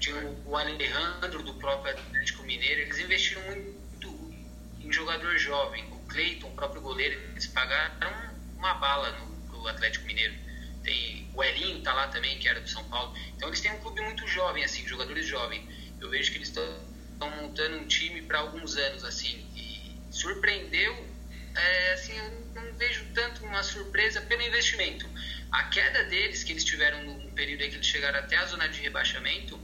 [0.00, 2.82] Tinha o, o Alejandro do próprio Atlético Mineiro.
[2.82, 4.34] Eles investiram muito
[4.80, 5.84] em jogador jovem.
[5.92, 8.12] O Cleiton, o próprio goleiro, eles pagaram
[8.56, 10.34] uma bala no pro Atlético Mineiro.
[10.82, 13.16] Tem o Elinho tá lá também, que era do São Paulo.
[13.36, 15.66] Então eles têm um clube muito jovem, assim, jogadores jovens.
[16.00, 19.46] Eu vejo que eles estão montando um time para alguns anos, assim.
[19.54, 21.14] E surpreendeu
[21.54, 25.08] é, assim, eu não vejo tanto uma surpresa pelo investimento.
[25.50, 28.68] A queda deles, que eles tiveram no período em que eles chegaram até a zona
[28.68, 29.60] de rebaixamento,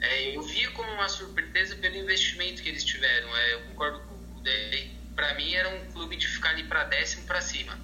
[0.00, 3.34] é, eu via como uma surpresa pelo investimento que eles tiveram.
[3.36, 4.42] É, eu concordo com o.
[5.14, 7.78] Para mim, era um clube de ficar ali para décimo para cima.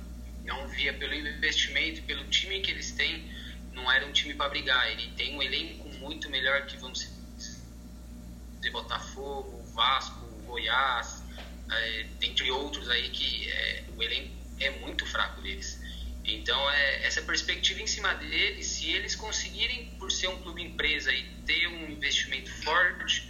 [0.44, 3.30] Não via pelo investimento, pelo time que eles têm,
[3.72, 4.90] não era um time para brigar.
[4.90, 11.22] Ele tem um elenco muito melhor que, vamos dizer, Botafogo, Vasco, Goiás,
[11.70, 15.80] é, dentre outros aí que é, o elenco é muito fraco deles.
[16.24, 21.12] Então, é, essa perspectiva em cima deles, se eles conseguirem, por ser um clube empresa
[21.12, 23.26] e ter um investimento forte,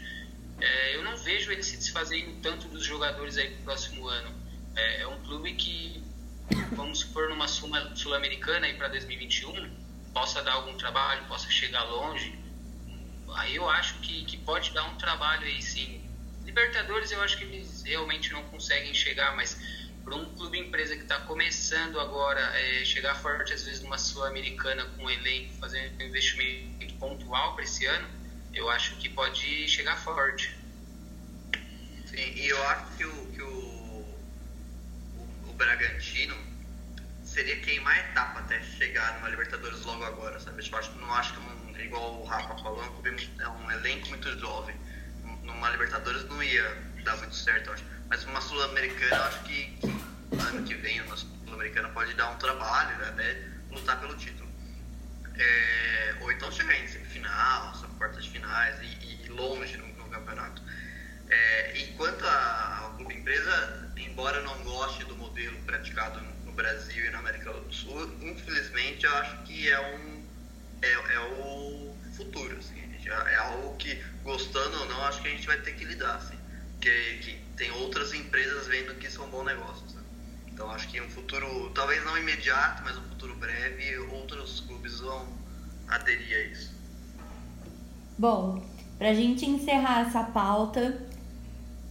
[0.61, 4.35] é, eu não vejo eles se desfazendo tanto dos jogadores aí pro próximo ano.
[4.75, 6.03] É, é um clube que,
[6.73, 9.71] vamos supor, numa Sul-Americana aí para 2021,
[10.13, 12.37] possa dar algum trabalho, possa chegar longe.
[13.35, 16.09] Aí eu acho que, que pode dar um trabalho aí sim,
[16.49, 19.61] Libertadores eu acho que eles realmente não conseguem chegar, mas
[20.09, 24.87] para um clube empresa que está começando agora, é, chegar forte às vezes numa Sul-Americana
[24.97, 28.09] com um elenco, fazendo um investimento pontual para esse ano,
[28.55, 30.57] eu acho que pode chegar forte.
[32.07, 34.19] Sim, e eu acho que o, que o, o,
[35.49, 36.35] o Bragantino
[37.23, 40.67] seria queimar etapa até chegar numa Libertadores logo agora, sabe?
[40.67, 44.75] Eu acho, não acho que, um, igual o Rafa falou, é um elenco muito jovem
[45.43, 47.85] numa Libertadores não ia dar muito certo, eu acho.
[48.09, 49.98] Mas uma Sul-Americana, eu acho que, que
[50.33, 54.49] ano que vem uma Sul-Americana pode dar um trabalho, né, até lutar pelo título.
[55.37, 60.63] É, ou então chegar em semifinal, quartas de finais e, e longe no, no campeonato.
[61.29, 67.11] É, e quanto ao clube empresa, embora não goste do modelo praticado no Brasil e
[67.11, 70.27] na América do Sul, infelizmente eu acho que é um
[70.83, 72.57] é, é o futuro.
[72.59, 76.17] Assim é algo que, gostando ou não, acho que a gente vai ter que lidar,
[76.17, 76.39] assim.
[76.81, 79.89] Que, que tem outras empresas vendo que isso é um bom negócio.
[79.89, 79.98] Sabe?
[80.59, 85.25] Então acho que um futuro, talvez não imediato, mas um futuro breve, outros clubes vão
[85.87, 86.75] aderir a isso.
[88.19, 88.61] Bom,
[88.99, 91.01] pra gente encerrar essa pauta,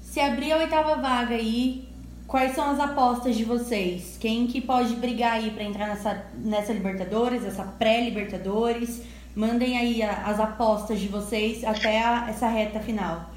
[0.01, 1.87] se abrir a oitava vaga aí,
[2.27, 4.17] quais são as apostas de vocês?
[4.19, 9.01] Quem que pode brigar aí para entrar nessa, nessa Libertadores, essa pré-Libertadores?
[9.33, 13.31] Mandem aí a, as apostas de vocês até a, essa reta final.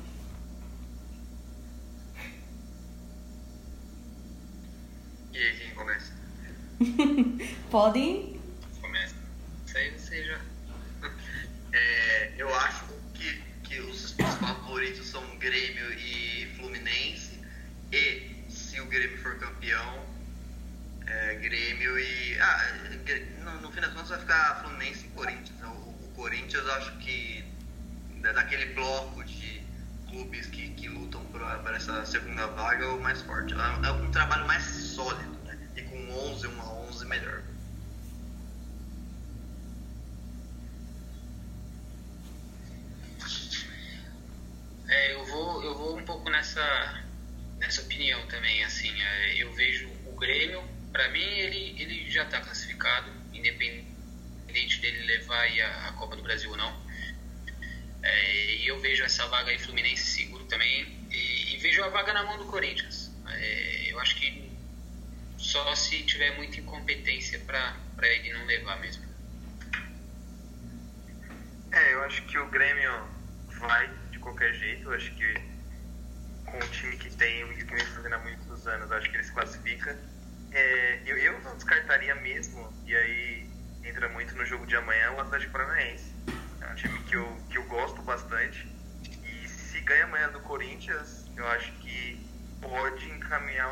[5.40, 6.12] E aí, quem começa?
[7.70, 8.40] Podem.
[8.80, 9.14] Começa.
[9.66, 10.40] Isso aí você já.
[11.72, 17.40] É, eu acho que, que os, os Grêmio e Fluminense.
[17.90, 20.06] E se o Grêmio for campeão,
[21.06, 22.38] é, Grêmio e.
[22.38, 22.74] Ah,
[23.42, 25.62] no, no fim das contas vai ficar Fluminense e Corinthians.
[25.62, 27.42] O, Corinthians eu acho que
[28.20, 29.62] daquele bloco de
[30.10, 33.54] clubes que, que lutam para essa segunda vaga é o mais forte.
[33.54, 35.58] É, é um trabalho mais sólido, né?
[35.74, 35.96] E com
[36.32, 36.69] 11, 1 a 11
[37.10, 37.42] melhor.
[44.88, 47.04] É, eu vou, eu vou um pouco nessa,
[47.58, 52.40] nessa opinião também, assim, é, eu vejo o Grêmio, para mim ele, ele já está
[52.40, 56.90] classificado, independente dele levar a, a, Copa do Brasil ou não.
[58.02, 62.12] É, e eu vejo essa vaga aí Fluminense seguro também e, e vejo a vaga
[62.12, 63.12] na mão do Corinthians.
[63.28, 64.39] É, eu acho que
[65.50, 69.04] só se tiver muita incompetência para ele não levar mesmo.
[71.72, 72.92] É, eu acho que o Grêmio
[73.58, 73.90] vai
[74.20, 74.84] qualquer jeito.
[74.84, 75.34] Eu acho que
[76.44, 79.24] com o time que tem, o que vem fazendo há muitos anos, acho que ele
[79.24, 79.98] se classifica.
[80.52, 83.50] É, eu, eu não descartaria mesmo, e aí
[83.84, 86.14] entra muito no jogo de amanhã, o Atlético Paranaense.
[86.60, 88.68] É um time que eu, que eu gosto bastante.
[89.24, 92.24] E se ganha amanhã do Corinthians, eu acho que
[92.60, 93.68] pode encaminhar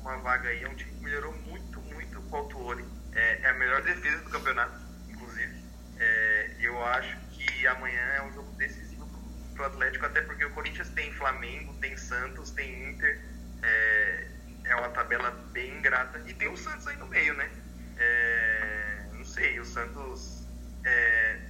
[0.00, 0.62] uma vaga aí.
[0.62, 2.84] É um time que melhorou muito, muito com o Autuori.
[3.12, 5.64] É, é a melhor defesa do campeonato, inclusive.
[5.98, 9.06] É, eu acho que amanhã é um jogo decisivo
[9.54, 13.20] pro Atlético, até porque o Corinthians tem Flamengo, tem Santos, tem Inter.
[13.62, 14.26] É,
[14.64, 16.22] é uma tabela bem ingrata.
[16.26, 17.50] E tem o Santos aí no meio, né?
[17.98, 20.46] É, não sei, o Santos.
[20.84, 21.40] É,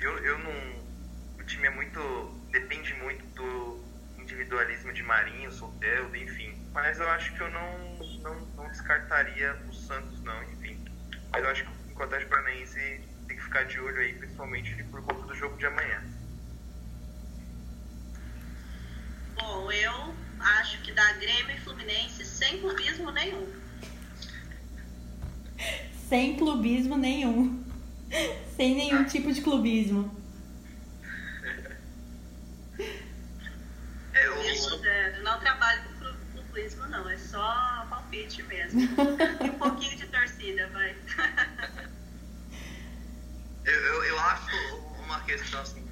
[0.00, 0.88] eu, eu não.
[1.38, 2.00] O time é muito.
[2.50, 3.84] depende muito do
[4.18, 6.57] individualismo de Marinho, Soteldo, enfim.
[6.72, 10.78] Mas eu acho que eu não, não, não descartaria o Santos, não, enfim.
[11.32, 15.02] Mas eu acho que o Atlético Paranaense tem que ficar de olho aí, principalmente por
[15.02, 16.02] conta do jogo de amanhã.
[19.34, 23.46] Bom, eu acho que dá Grêmio e Fluminense sem clubismo nenhum.
[26.08, 27.64] Sem clubismo nenhum.
[28.56, 30.16] Sem nenhum tipo de clubismo.
[34.52, 35.97] Isso, é, não trabalho com
[36.58, 37.08] clubismo, não.
[37.08, 38.80] É só palpite mesmo.
[39.44, 40.96] e um pouquinho de torcida, vai.
[43.64, 45.86] eu, eu, eu acho uma questão assim.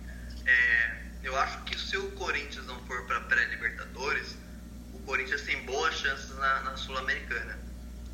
[0.45, 4.37] É eu acho que se o Corinthians não for para pré-Libertadores,
[4.93, 7.59] o Corinthians tem boas chances na, na Sul-Americana.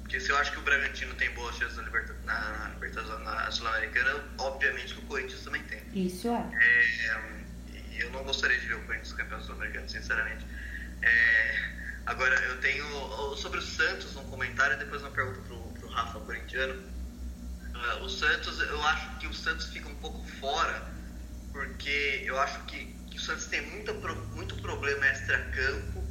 [0.01, 3.51] Porque se eu acho que o Bragantino tem boas chances na, Liberta, na, na, na
[3.51, 5.83] Sul-Americana, obviamente que o Corinthians também tem.
[5.93, 6.51] Isso é.
[6.55, 10.47] é eu não gostaria de ver o Corinthians campeão sul-americano, sinceramente.
[11.03, 16.21] É, agora, eu tenho sobre o Santos um comentário depois uma pergunta pro, pro Rafa
[16.21, 16.75] corintiano.
[16.75, 20.91] Uh, o Santos, eu acho que o Santos fica um pouco fora,
[21.53, 26.03] porque eu acho que que o Santos tem muita, muito problema extra-campo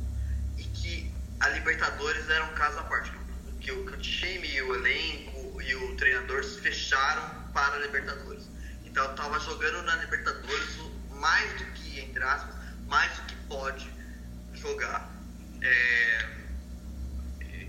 [0.56, 3.12] e que a Libertadores era um caso à parte.
[3.60, 8.48] Que o, que o time, o elenco e o treinador se fecharam para a Libertadores.
[8.86, 10.78] Então eu estava jogando na Libertadores
[11.10, 12.56] mais do que, entre aspas,
[12.88, 13.92] mais do que pode
[14.54, 15.11] jogar.
[15.62, 16.30] É,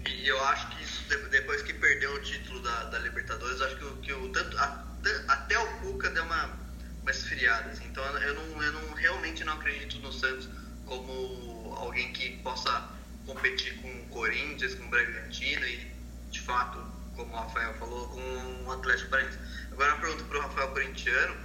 [0.08, 4.06] e eu acho que isso, depois que perdeu o título da, da Libertadores, acho que,
[4.06, 4.84] que o, tanto, a,
[5.28, 6.62] até o Cuca deu uma
[7.04, 7.72] mais esfriadas.
[7.72, 7.86] Assim.
[7.86, 10.48] Então eu não, eu não realmente não acredito no Santos
[10.86, 12.90] como alguém que possa
[13.26, 15.92] competir com o Corinthians, com o Bragantino e
[16.30, 16.78] de fato,
[17.14, 19.38] como o Rafael falou, com o Atlético Paranaense.
[19.70, 21.36] Agora uma pergunta para o Rafael Corintiano,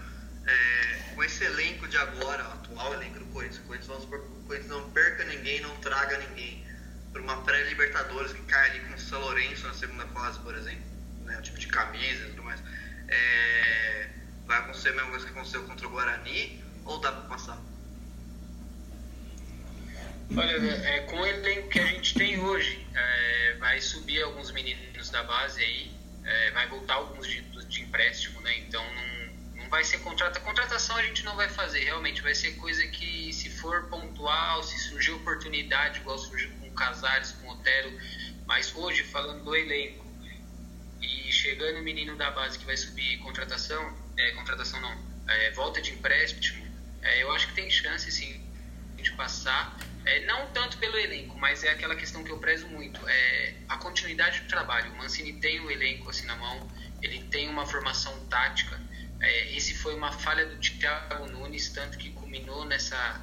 [0.47, 4.43] é, com esse elenco de agora, o atual elenco do Corinthians, o Corinthians, supor, o
[4.47, 6.65] Corinthians não perca ninguém, não traga ninguém
[7.11, 10.83] para uma pré-Libertadores que cai ali com o São Lourenço na segunda fase, por exemplo,
[11.25, 12.61] né, o tipo de camisa e tudo mais.
[13.09, 14.09] É,
[14.45, 17.61] vai acontecer a mesma coisa que aconteceu contra o Guarani ou dá para passar?
[20.35, 25.09] Olha, é, com o elenco que a gente tem hoje, é, vai subir alguns meninos
[25.09, 25.91] da base aí,
[26.25, 28.57] é, vai voltar alguns de, de empréstimo, né?
[28.59, 29.16] Então não
[29.69, 30.39] vai ser contrata.
[30.39, 34.77] Contratação a gente não vai fazer, realmente vai ser coisa que se for pontual, se
[34.79, 37.91] surgir oportunidade, igual surgiu com Casares, com Otero,
[38.45, 40.05] mas hoje, falando do elenco,
[41.01, 44.97] e chegando o menino da base que vai subir contratação, é, contratação não,
[45.27, 46.65] é, volta de empréstimo,
[47.01, 48.45] é, eu acho que tem chance sim
[48.97, 52.99] de passar, é, não tanto pelo elenco, mas é aquela questão que eu prezo muito,
[53.07, 54.91] é a continuidade do trabalho.
[54.93, 56.69] O Mancini tem o elenco assim na mão,
[57.01, 58.79] ele tem uma formação tática.
[59.19, 63.21] É, esse foi uma falha do Thiago Nunes, tanto que culminou nessa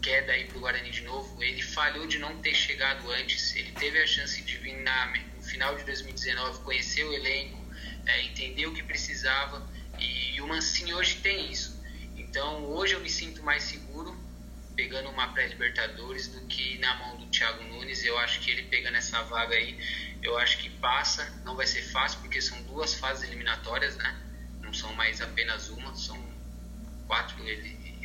[0.00, 1.42] queda aí pro Guarani de novo.
[1.42, 3.54] Ele falhou de não ter chegado antes.
[3.56, 5.06] Ele teve a chance de vir na,
[5.36, 7.58] no final de 2019, conhecer o elenco,
[8.06, 9.68] é, entender o que precisava
[9.98, 11.78] e, e o Mancini hoje tem isso.
[12.16, 14.16] Então hoje eu me sinto mais seguro
[14.74, 18.04] pegando uma pré-Libertadores do que na mão do Thiago Nunes.
[18.04, 19.76] Eu acho que ele pegando essa vaga aí,
[20.22, 21.28] eu acho que passa.
[21.44, 24.27] Não vai ser fácil porque são duas fases eliminatórias, né?
[24.68, 26.22] Não são mais apenas uma, são
[27.06, 27.42] quatro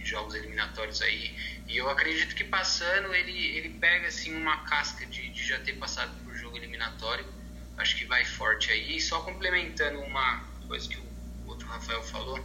[0.01, 1.35] jogos eliminatórios aí.
[1.67, 5.73] E eu acredito que passando ele, ele pega assim uma casca de, de já ter
[5.73, 7.25] passado por jogo eliminatório.
[7.75, 8.95] Acho que vai forte aí.
[8.95, 12.39] E só complementando uma coisa que o outro Rafael falou,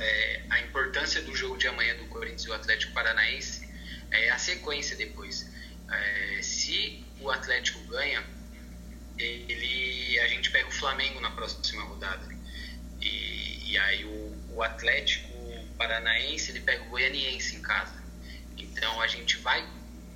[0.00, 3.68] é, a importância do jogo de amanhã do Corinthians e o Atlético Paranaense
[4.10, 5.48] é a sequência depois.
[5.88, 8.24] É, se o Atlético ganha,
[9.16, 12.34] ele, a gente pega o Flamengo na próxima rodada.
[13.04, 15.32] E, e aí o, o Atlético
[15.76, 18.02] Paranaense ele pega o Goianiense em casa.
[18.56, 19.66] Então a gente vai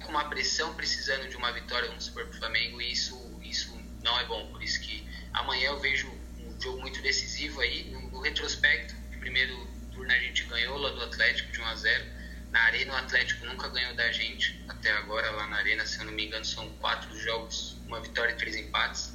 [0.02, 4.18] com uma pressão precisando de uma vitória, vamos supor, para Flamengo, e isso, isso não
[4.18, 4.50] é bom.
[4.50, 6.08] Por isso que amanhã eu vejo
[6.38, 7.90] um jogo muito decisivo aí.
[7.90, 12.04] No, no retrospecto, primeiro turno a gente ganhou lá do Atlético de 1 a 0
[12.50, 15.30] Na Arena, o Atlético nunca ganhou da gente até agora.
[15.32, 18.56] Lá na Arena, se eu não me engano, são quatro jogos, uma vitória e três
[18.56, 19.12] empates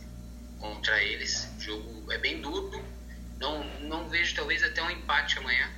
[0.60, 1.50] contra eles.
[1.58, 2.84] O jogo é bem duro.
[3.44, 5.70] Não, não vejo talvez até um empate amanhã,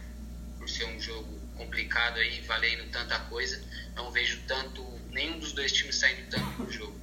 [0.59, 3.59] por ser um jogo complicado aí, valendo tanta coisa.
[3.95, 6.99] Não vejo tanto, nenhum dos dois times saindo tanto pro jogo.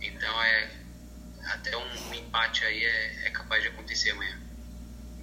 [0.00, 0.70] Então é
[1.44, 4.40] até um, um empate aí é, é, capaz de acontecer amanhã.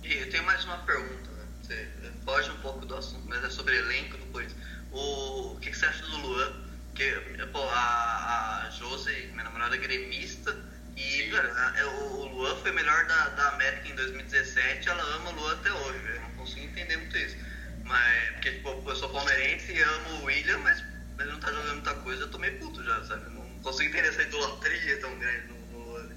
[0.03, 1.47] E eu tenho mais uma pergunta, né?
[1.63, 1.89] Você
[2.23, 4.61] foge um pouco do assunto, mas é sobre elenco do Corinthians.
[4.91, 6.63] O, o que, que, você acha do Luan?
[6.93, 7.11] Que
[7.51, 10.55] pô, a, a Josi, minha namorada, é gremista.
[10.95, 15.53] E cara, o Luan foi melhor da, da América em 2017, ela ama o Luan
[15.53, 15.99] até hoje.
[16.07, 17.35] Eu não consigo entender muito isso.
[17.83, 20.83] Mas, porque, tipo, eu sou palmeirense e amo o William, mas
[21.19, 23.29] ele não tá jogando muita coisa, eu tô meio puto já, sabe?
[23.29, 26.15] Não consigo entender essa idolatria tão grande no, no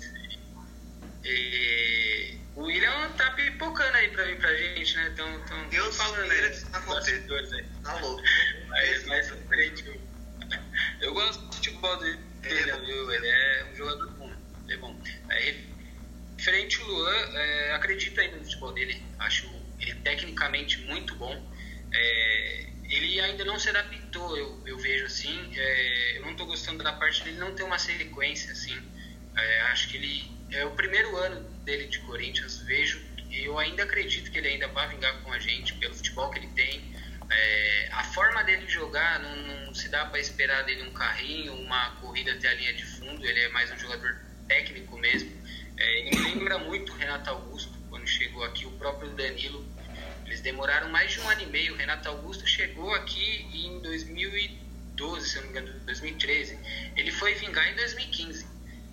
[1.24, 5.12] E o William tá pipocando aí pra vir pra gente, né?
[5.16, 6.52] Tão, tão, Deus falando aí.
[6.72, 6.80] Tá.
[7.84, 8.22] Tá louco.
[8.68, 10.00] Mas, mas frente,
[11.00, 13.12] eu gosto do futebol dele, ele, é viu?
[13.12, 14.17] Ele é um jogador
[15.38, 19.02] É, frente o Luan, é, acredito ainda no futebol dele.
[19.18, 19.48] Acho
[19.80, 21.58] ele tecnicamente muito bom
[21.92, 25.50] é, ele ainda não se adaptou, eu, eu vejo assim.
[25.56, 28.76] É, eu não estou gostando da parte dele não ter uma sequência, assim.
[29.36, 32.58] É, acho que ele é o primeiro ano dele de Corinthians.
[32.62, 36.38] Vejo, eu ainda acredito que ele ainda vai vingar com a gente pelo futebol que
[36.38, 36.96] ele tem.
[37.30, 41.54] É, a forma dele de jogar não, não se dá para esperar dele um carrinho,
[41.54, 43.24] uma corrida até a linha de fundo.
[43.24, 44.18] Ele é mais um jogador
[44.48, 45.30] técnico mesmo.
[45.76, 49.64] É, ele me lembra muito Renato Augusto quando chegou aqui, o próprio Danilo
[50.28, 51.72] eles demoraram mais de um ano e meio.
[51.72, 56.58] O Renato Augusto chegou aqui em 2012, se não me engano, 2013.
[56.96, 58.46] Ele foi vingar em 2015.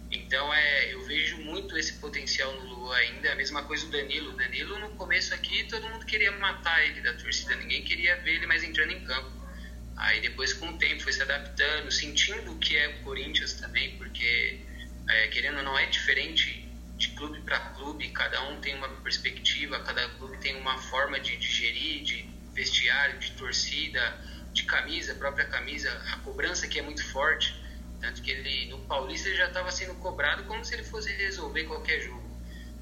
[0.10, 3.34] Então é, eu vejo muito esse potencial no Lua ainda.
[3.34, 4.32] A mesma coisa o Danilo.
[4.32, 8.36] O Danilo no começo aqui todo mundo queria matar ele da torcida, ninguém queria ver
[8.36, 9.30] ele mais entrando em campo.
[9.98, 13.98] Aí depois com o tempo foi se adaptando, sentindo o que é o Corinthians também,
[13.98, 14.62] porque
[15.08, 19.80] é, querendo ou não é diferente de clube para clube, cada um tem uma perspectiva,
[19.82, 24.02] cada clube tem uma forma de, de gerir, de vestiário, de torcida,
[24.54, 27.54] de camisa, própria camisa, a cobrança que é muito forte,
[28.00, 31.66] tanto que ele no Paulista ele já estava sendo cobrado como se ele fosse resolver
[31.66, 32.24] qualquer jogo.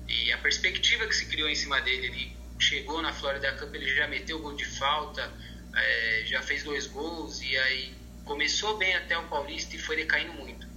[0.07, 3.93] E a perspectiva que se criou em cima dele, ele chegou na Florida Cup, ele
[3.95, 5.31] já meteu gol de falta,
[5.75, 7.93] é, já fez dois gols e aí
[8.23, 10.72] começou bem até o Paulista e foi decaindo muito.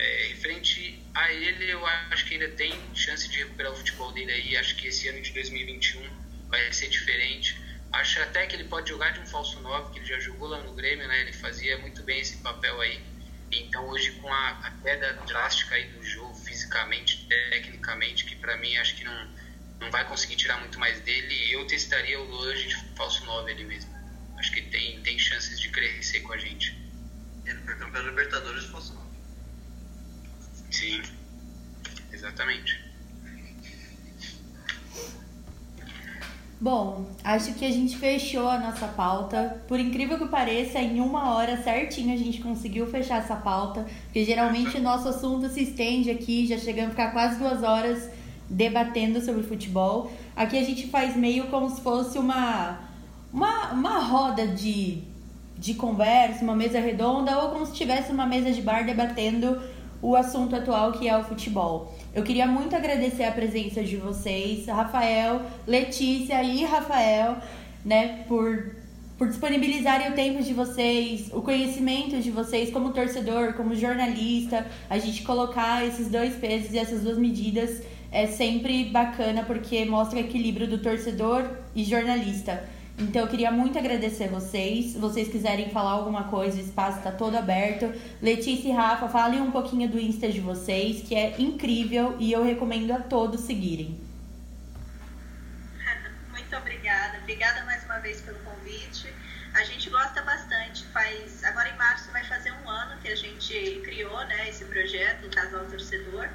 [0.00, 4.10] É, em frente a ele, eu acho que ainda tem chance de recuperar o futebol
[4.12, 4.56] dele aí.
[4.56, 6.08] Acho que esse ano de 2021
[6.48, 7.60] vai ser diferente.
[7.92, 10.62] Acho até que ele pode jogar de um falso 9, que ele já jogou lá
[10.62, 11.20] no Grêmio, né?
[11.20, 12.98] Ele fazia muito bem esse papel aí.
[13.52, 18.74] Então hoje com a, a queda drástica aí do jogo, fisicamente, tecnicamente, que para mim
[18.78, 19.28] acho que não,
[19.80, 23.64] não vai conseguir tirar muito mais dele, eu testaria o hoje de falso 9 ali
[23.64, 23.90] mesmo.
[24.38, 26.74] Acho que tem, tem chances de crescer com a gente.
[27.44, 28.99] Ele foi campeão Libertadores falso 9.
[30.80, 31.02] Sim,
[32.10, 32.80] exatamente.
[36.58, 39.62] Bom, acho que a gente fechou a nossa pauta.
[39.68, 43.86] Por incrível que pareça, em uma hora certinho a gente conseguiu fechar essa pauta.
[44.04, 48.08] Porque geralmente o nosso assunto se estende aqui, já chegamos a ficar quase duas horas
[48.48, 50.10] debatendo sobre futebol.
[50.34, 52.80] Aqui a gente faz meio como se fosse uma,
[53.30, 55.02] uma, uma roda de,
[55.58, 59.60] de conversa, uma mesa redonda, ou como se tivesse uma mesa de bar debatendo
[60.02, 61.94] o assunto atual que é o futebol.
[62.14, 67.36] Eu queria muito agradecer a presença de vocês, Rafael, Letícia e Rafael,
[67.84, 68.76] né, por,
[69.18, 74.98] por disponibilizarem o tempo de vocês, o conhecimento de vocês como torcedor, como jornalista, a
[74.98, 77.82] gente colocar esses dois pesos e essas duas medidas
[78.12, 82.64] é sempre bacana porque mostra o equilíbrio do torcedor e jornalista.
[83.00, 84.92] Então eu queria muito agradecer vocês.
[84.92, 87.90] Se vocês quiserem falar alguma coisa, o espaço está todo aberto.
[88.20, 92.44] Letícia e Rafa, falem um pouquinho do Insta de vocês, que é incrível e eu
[92.44, 93.98] recomendo a todos seguirem.
[96.30, 97.18] Muito obrigada.
[97.22, 99.08] Obrigada mais uma vez pelo convite.
[99.54, 100.84] A gente gosta bastante.
[100.88, 105.26] Faz agora em março vai fazer um ano que a gente criou, né, esse projeto,
[105.26, 106.28] o Casal Torcedor.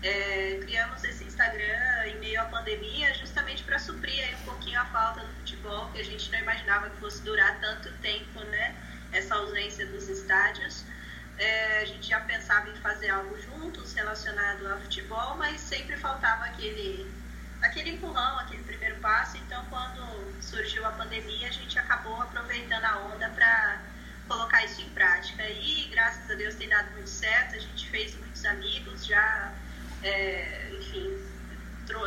[0.00, 4.84] É, criamos esse Instagram em meio à pandemia justamente para suprir aí um pouquinho a
[4.86, 8.76] falta do futebol, que a gente não imaginava que fosse durar tanto tempo, né?
[9.12, 10.84] Essa ausência dos estádios.
[11.36, 16.44] É, a gente já pensava em fazer algo juntos relacionado ao futebol, mas sempre faltava
[16.44, 17.10] aquele,
[17.62, 19.36] aquele empurrão, aquele primeiro passo.
[19.36, 23.80] Então, quando surgiu a pandemia, a gente acabou aproveitando a onda para
[24.28, 25.42] colocar isso em prática.
[25.48, 27.56] E, graças a Deus, tem dado muito certo.
[27.56, 29.52] A gente fez muitos amigos, já
[30.02, 31.18] é, enfim,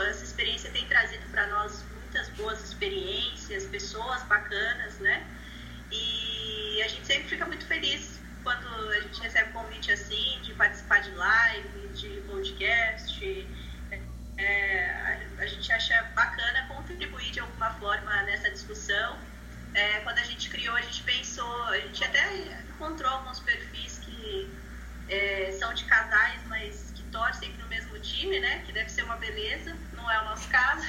[0.09, 5.25] essa experiência tem trazido para nós muitas boas experiências, pessoas bacanas, né?
[5.91, 11.01] E a gente sempre fica muito feliz quando a gente recebe convite assim, de participar
[11.01, 13.47] de live, de podcast.
[14.37, 14.89] É,
[15.37, 19.17] a, a, gente acha bacana contribuir de alguma forma nessa discussão.
[19.73, 24.49] É, quando a gente criou, a gente pensou, a gente até encontrou alguns perfis que
[25.07, 28.63] é, são de casais, mas torcem para o mesmo time, né?
[28.65, 30.85] Que deve ser uma beleza, não é o nosso caso,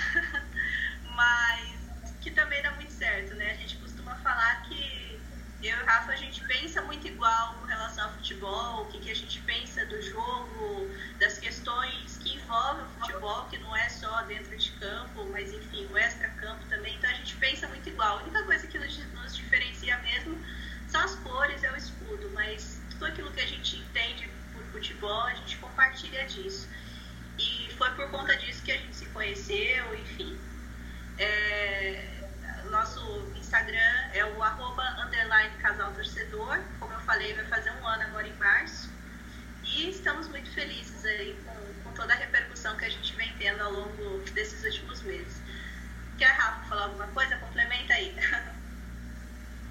[1.14, 1.83] mas
[2.20, 3.53] que também dá muito certo, né?
[3.53, 5.20] A gente costuma falar que
[5.62, 8.99] eu e o Rafa a gente pensa muito igual com relação ao futebol, o que,
[8.99, 13.89] que a gente pensa do jogo, das questões que envolvem o futebol, que não é
[13.89, 16.97] só dentro de campo, mas enfim, o extra-campo também.
[16.97, 18.18] Então a gente pensa muito igual.
[18.18, 20.37] A única coisa que nos diferencia mesmo
[20.89, 24.32] são as cores, é o escudo, mas tudo aquilo que a gente entende
[24.83, 26.68] futebol, a gente compartilha disso.
[27.39, 30.39] E foi por conta disso que a gente se conheceu, enfim.
[31.18, 32.05] É,
[32.68, 33.01] nosso
[33.37, 36.59] Instagram é o arroba underline casal torcedor.
[36.80, 38.91] Como eu falei, vai fazer um ano agora em março.
[39.62, 43.62] E estamos muito felizes aí com, com toda a repercussão que a gente vem tendo
[43.62, 45.41] ao longo desses últimos meses.
[46.18, 47.37] Quer, Rafa, falar alguma coisa?
[47.37, 48.14] Complementa aí.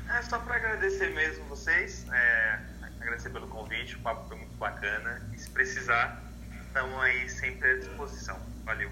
[0.09, 2.05] É só para agradecer mesmo vocês.
[2.12, 2.70] É
[3.02, 5.28] agradecer pelo convite, o papo foi muito bacana.
[5.34, 6.24] E se precisar,
[6.68, 8.39] estamos aí sempre à disposição.
[8.64, 8.91] Valeu.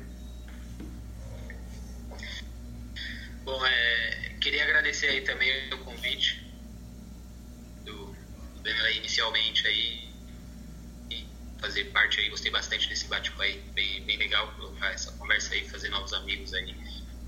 [3.44, 6.46] Bom, é, queria agradecer aí também o convite
[7.86, 8.16] do,
[8.62, 10.10] do inicialmente aí
[11.10, 11.28] e
[11.60, 14.54] fazer parte aí, gostei bastante desse bate-papo aí, bem, bem legal
[14.92, 16.76] essa conversa aí, fazer novos amigos aí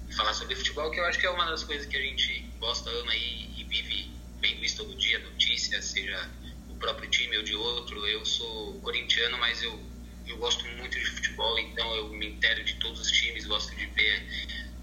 [0.09, 2.41] e falar sobre futebol, que eu acho que é uma das coisas que a gente
[2.59, 4.11] gosta, ama aí e vive
[4.41, 6.29] vendo isso todo dia, notícias, seja
[6.81, 8.05] próprio time ou de outro.
[8.07, 9.79] Eu sou corintiano, mas eu,
[10.27, 13.85] eu gosto muito de futebol, então eu me entero de todos os times, gosto de
[13.85, 14.27] ver,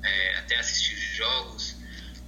[0.02, 1.76] é, até assistir jogos,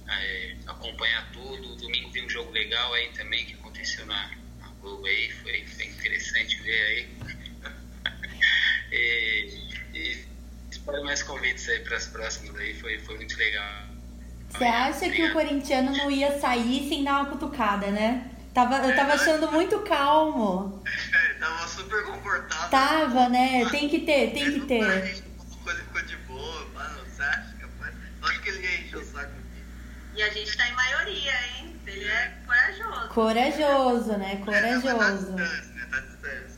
[0.07, 1.75] é, acompanhar tudo.
[1.77, 5.85] Domingo vi um jogo legal aí também que aconteceu na, na Globo aí, foi, foi
[5.85, 7.09] interessante ver aí.
[8.91, 10.25] e, e
[10.69, 13.89] espero mais convites aí para as próximas aí, foi, foi muito legal.
[14.49, 18.29] Você acha que o corintiano não ia sair sem dar uma cutucada, né?
[18.53, 20.83] Tava, eu tava achando muito calmo.
[20.85, 22.69] É, tava super confortável.
[22.69, 23.69] Tava, né?
[23.69, 25.05] Tem que ter, tem que ter.
[25.05, 25.23] Gente
[25.61, 27.95] ficou de boa, mano, você acha, capaz?
[28.23, 29.31] Acho que ele ia encher o saco
[30.15, 31.79] E a gente tá em maioria, hein?
[31.87, 33.09] Ele é corajoso.
[33.09, 34.41] Corajoso, né?
[34.43, 34.89] Corajoso.
[34.89, 35.87] É, tá distância, né?
[35.89, 36.51] Tá.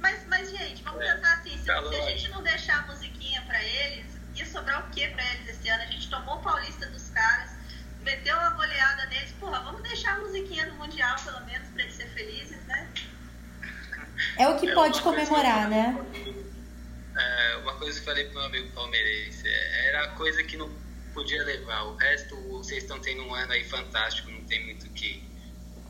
[0.00, 1.14] Mas, mas, gente, vamos é.
[1.14, 4.86] pensar assim, se, tá se a gente não deixar a musiquinha pra eles, ia sobrar
[4.86, 5.82] o que pra eles esse ano?
[5.82, 7.51] A gente tomou o Paulista dos caras
[8.02, 11.94] meteu uma goleada neles, porra, vamos deixar a musiquinha do Mundial, pelo menos, pra eles
[11.94, 12.88] serem felizes, né?
[14.38, 15.96] É o que é, pode comemorar, né?
[17.16, 20.56] É, uma coisa que eu falei pro meu amigo palmeirense, é, era a coisa que
[20.56, 20.70] não
[21.12, 21.82] podia levar.
[21.84, 25.22] O resto, vocês estão tendo um ano aí fantástico, não tem muito o que,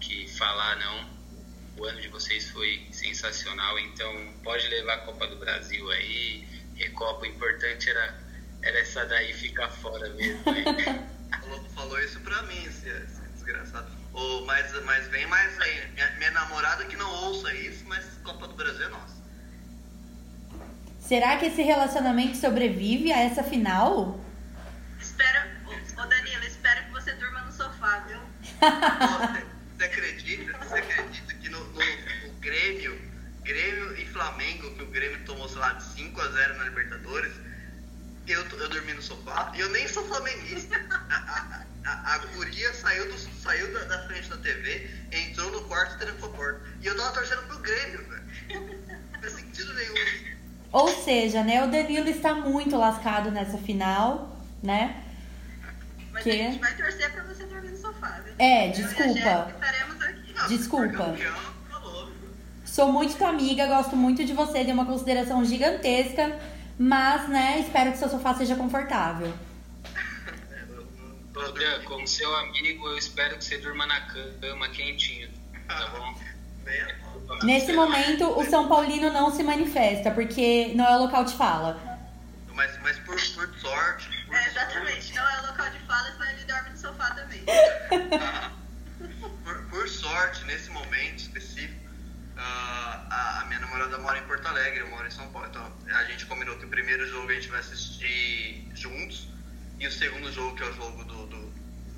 [0.00, 1.22] que falar, não.
[1.78, 6.46] O ano de vocês foi sensacional, então pode levar a Copa do Brasil aí,
[6.76, 8.14] Recopa, o importante era,
[8.62, 10.42] era essa daí ficar fora mesmo.
[11.40, 13.90] falou, falou isso pra mim, esse, esse desgraçado.
[14.14, 15.90] Oh, mas, mas vem mais aí.
[15.92, 19.22] Minha, minha namorada que não ouça isso, mas Copa do Brasil é nossa.
[21.00, 24.20] Será que esse relacionamento sobrevive a essa final?
[25.00, 28.18] Espera, ô Danilo, espero que você durma no sofá, viu?
[28.40, 30.58] você, você, acredita?
[30.58, 33.00] Você acredita que no, no, no, Grêmio,
[33.42, 37.32] Grêmio e Flamengo, que o Grêmio tomou, sei lá, de 5 a 0 na Libertadores,
[38.26, 40.76] eu, eu dormi no sofá e eu nem sou flamenguista.
[41.10, 45.96] A, a, a, guria saiu, do, saiu da, da, frente da TV, entrou no quarto
[45.96, 46.60] e trancou a porta.
[46.80, 48.22] E eu tava torcendo pro Grêmio, velho.
[49.12, 49.94] Não faz sentido nenhum.
[50.70, 55.02] Ou seja, né, o Danilo está muito lascado nessa final, né?
[56.12, 56.30] porque.
[56.30, 58.34] A gente vai torcer pra você dormir no sofá, viu?
[58.38, 59.04] É, desculpa.
[59.04, 60.34] Jéssica estaremos aqui.
[60.34, 61.16] Não, Desculpa.
[62.64, 66.38] Sou muito tua amiga, gosto muito de você, tenho uma consideração gigantesca,
[66.78, 69.32] mas, né, espero que seu sofá seja confortável.
[69.94, 75.30] É, Dan, como seu amigo, eu espero que você durma na cama quentinho,
[75.66, 76.14] tá bom?
[76.64, 76.94] Bem a
[77.26, 77.38] pau.
[77.44, 81.80] Nesse momento, o São Paulino não se manifesta, porque não é o local de fala.
[82.54, 84.24] Mas, mas por, por sorte.
[84.26, 87.42] Por É, exatamente, não é o local de fala, senão ele dorme no sofá também.
[89.42, 91.21] Por, por sorte, nesse momento ah,
[92.42, 95.48] a, a minha namorada mora em Porto Alegre, eu moro em São Paulo.
[95.48, 99.28] Então a gente combinou que o primeiro jogo a gente vai assistir juntos
[99.78, 101.50] e o segundo jogo, que é o jogo do, do,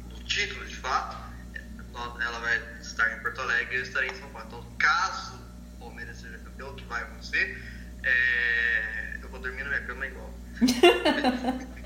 [0.08, 1.16] do título de fato,
[1.94, 4.46] ela vai estar em Porto Alegre e eu estarei em São Paulo.
[4.48, 5.40] Então, caso
[5.76, 7.62] o Palmeiras seja campeão, o que vai acontecer,
[8.02, 10.34] é, eu vou dormir na minha cama igual.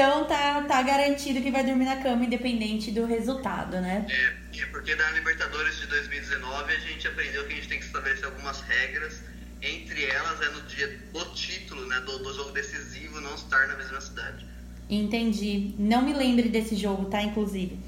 [0.00, 4.06] Então tá, tá garantido que vai dormir na cama, independente do resultado, né?
[4.08, 7.84] É, é porque da Libertadores de 2019 a gente aprendeu que a gente tem que
[7.84, 9.20] estabelecer algumas regras.
[9.60, 13.76] Entre elas é no dia do título, né, do, do jogo decisivo, não estar na
[13.76, 14.46] mesma cidade.
[14.88, 15.74] Entendi.
[15.78, 17.22] Não me lembre desse jogo, tá?
[17.22, 17.78] Inclusive.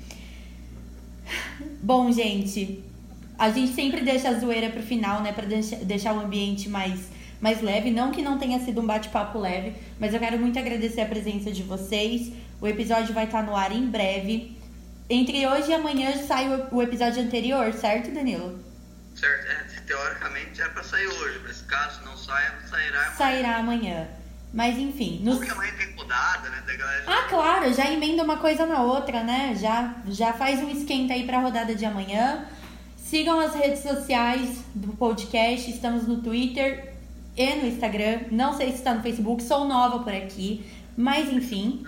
[1.83, 2.85] Bom, gente,
[3.39, 5.33] a gente sempre deixa a zoeira pro final, né?
[5.33, 7.09] Pra deixa- deixar o ambiente mais,
[7.43, 7.91] mais leve.
[7.91, 11.51] Não que não tenha sido um bate-papo leve, mas eu quero muito agradecer a presença
[11.51, 12.33] de vocês.
[12.61, 14.57] O episódio vai estar no ar em breve.
[15.11, 18.59] Entre hoje e amanhã sai o, episódio anterior, certo, Danilo?
[19.17, 19.47] Certo?
[19.47, 23.17] É, teoricamente é pra sair hoje, mas caso não saia, sairá amanhã.
[23.17, 24.09] Sairá amanhã.
[24.55, 25.39] Mas enfim, nos...
[25.39, 26.63] Porque amanhã tem rodada, né?
[26.65, 29.57] Da galera Ah, claro, já emenda uma coisa na outra, né?
[29.59, 32.47] Já, já faz um esquenta aí pra rodada de amanhã.
[32.97, 36.92] Sigam as redes sociais do podcast, estamos no Twitter
[37.37, 38.21] e no Instagram.
[38.31, 40.65] Não sei se está no Facebook, sou nova por aqui,
[40.97, 41.85] mas enfim.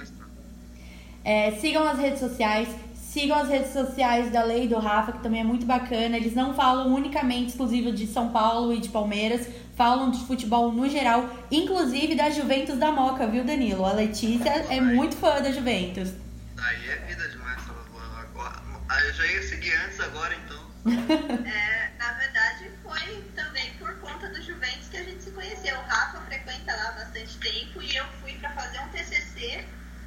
[1.24, 5.40] É, sigam as redes sociais, sigam as redes sociais da Lei do Rafa, que também
[5.40, 6.16] é muito bacana.
[6.16, 10.88] Eles não falam unicamente exclusivo de São Paulo e de Palmeiras, falam de futebol no
[10.88, 13.84] geral, inclusive da Juventus da Moca, viu, Danilo?
[13.84, 16.12] A Letícia é muito fã da Juventus.
[16.59, 17.62] Aí é vida demais.
[18.18, 20.64] Agora, eu já ia seguir antes agora, então.
[21.47, 21.90] É,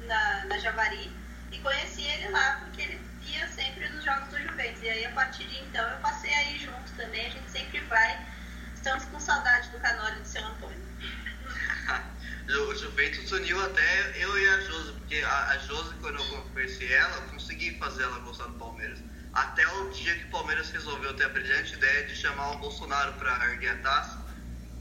[0.06, 1.10] na, na Javari
[1.52, 4.82] e conheci ele lá porque ele ia sempre nos jogos do Juventus.
[4.82, 7.26] E aí, a partir de então, eu passei aí junto também.
[7.26, 8.26] A gente sempre vai.
[8.74, 10.78] Estamos com saudade do Canório de Seu Antônio.
[12.48, 16.90] O Juventus uniu até eu e a Josi, porque a, a Josi, quando eu conheci
[16.90, 19.00] ela, eu consegui fazer ela gostar do Palmeiras.
[19.34, 23.12] Até o dia que o Palmeiras resolveu ter a brilhante ideia de chamar o Bolsonaro
[23.14, 24.18] para erguer a taça,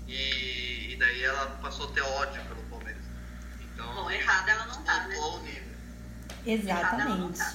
[0.08, 2.67] e, e daí ela passou a ter ódio pelo.
[3.78, 5.16] Então, Bom, errada ela não tá, né?
[5.46, 5.64] nível.
[6.48, 7.38] Exatamente.
[7.38, 7.54] tá.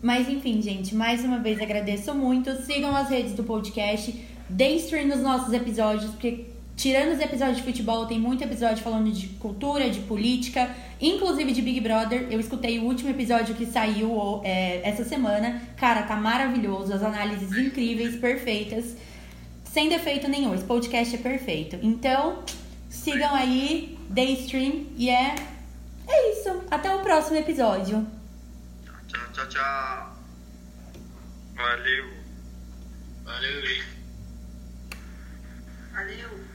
[0.00, 2.54] Mas enfim, gente, mais uma vez agradeço muito.
[2.62, 7.64] Sigam as redes do podcast, deem stream nos nossos episódios, porque tirando os episódios de
[7.64, 10.70] futebol, tem muito episódio falando de cultura, de política,
[11.00, 12.28] inclusive de Big Brother.
[12.30, 15.60] Eu escutei o último episódio que saiu é, essa semana.
[15.76, 18.96] Cara, tá maravilhoso, as análises incríveis, perfeitas,
[19.64, 20.54] sem defeito nenhum.
[20.54, 21.78] Esse podcast é perfeito.
[21.82, 22.44] Então,
[22.88, 25.34] sigam aí, deem stream e é.
[26.08, 26.62] É isso.
[26.70, 28.06] Até o próximo episódio.
[29.08, 30.16] Tchau, tchau, tchau.
[31.56, 32.04] Valeu.
[33.24, 33.82] Valeu?
[35.92, 36.45] Valeu.